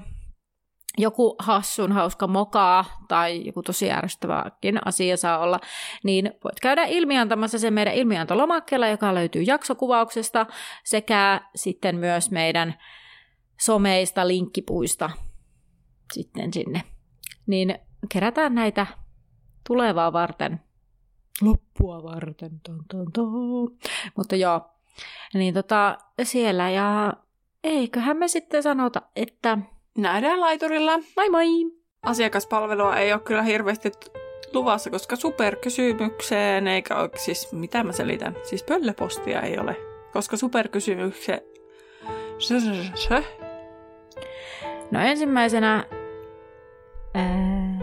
[0.98, 5.60] joku hassun hauska mokaa tai joku tosi ärsyttäväkin asia saa olla,
[6.04, 10.46] niin voit käydä ilmiantamassa sen meidän ilmiantolomakkeella, joka löytyy jaksokuvauksesta,
[10.84, 12.74] sekä sitten myös meidän
[13.60, 15.10] someista linkkipuista
[16.14, 16.84] sitten sinne.
[17.48, 18.88] Niin kerätään näitä
[19.68, 20.60] tulevaa varten.
[21.42, 22.62] Loppua varten.
[22.64, 23.78] Ton, ton, ton.
[24.18, 24.62] Mutta joo,
[25.34, 27.14] niin tota, siellä ja
[27.64, 29.58] eiköhän me sitten sanota, että
[29.98, 31.00] Nähdään laiturilla.
[31.16, 31.48] Moi moi!
[32.04, 33.92] Asiakaspalvelua ei ole kyllä hirveästi
[34.54, 39.78] luvassa, koska superkysymykseen, eikä ole, siis mitä mä selitän, siis pöllöpostia ei ole,
[40.14, 41.42] koska superkysymykseen...
[44.92, 45.86] No ensimmäisenä...
[47.14, 47.80] Ää...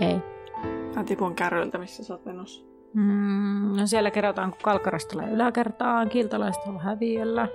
[0.00, 0.31] Ei.
[0.96, 2.64] Mä tipun kärryltä, missä sä oot menossa.
[2.94, 7.48] Mm, no siellä kerrotaan, kun Kalkarasta tulee yläkertaan, kiltalaista on häviöllä.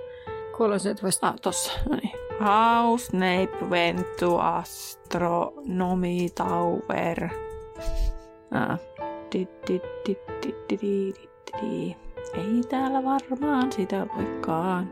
[0.56, 1.18] Kuuloisin, että voisi...
[1.22, 2.12] Ah, tossa, no niin.
[2.40, 7.28] How Snape went to astronomy tower.
[8.50, 8.78] Ah.
[12.34, 14.90] Ei täällä varmaan sitä olekaan.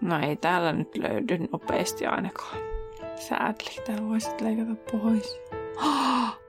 [0.00, 2.56] No ei täällä nyt löydy nopeasti ainakaan.
[3.16, 5.38] Sadly, täällä voisit leikata pois.
[5.76, 6.41] Oh!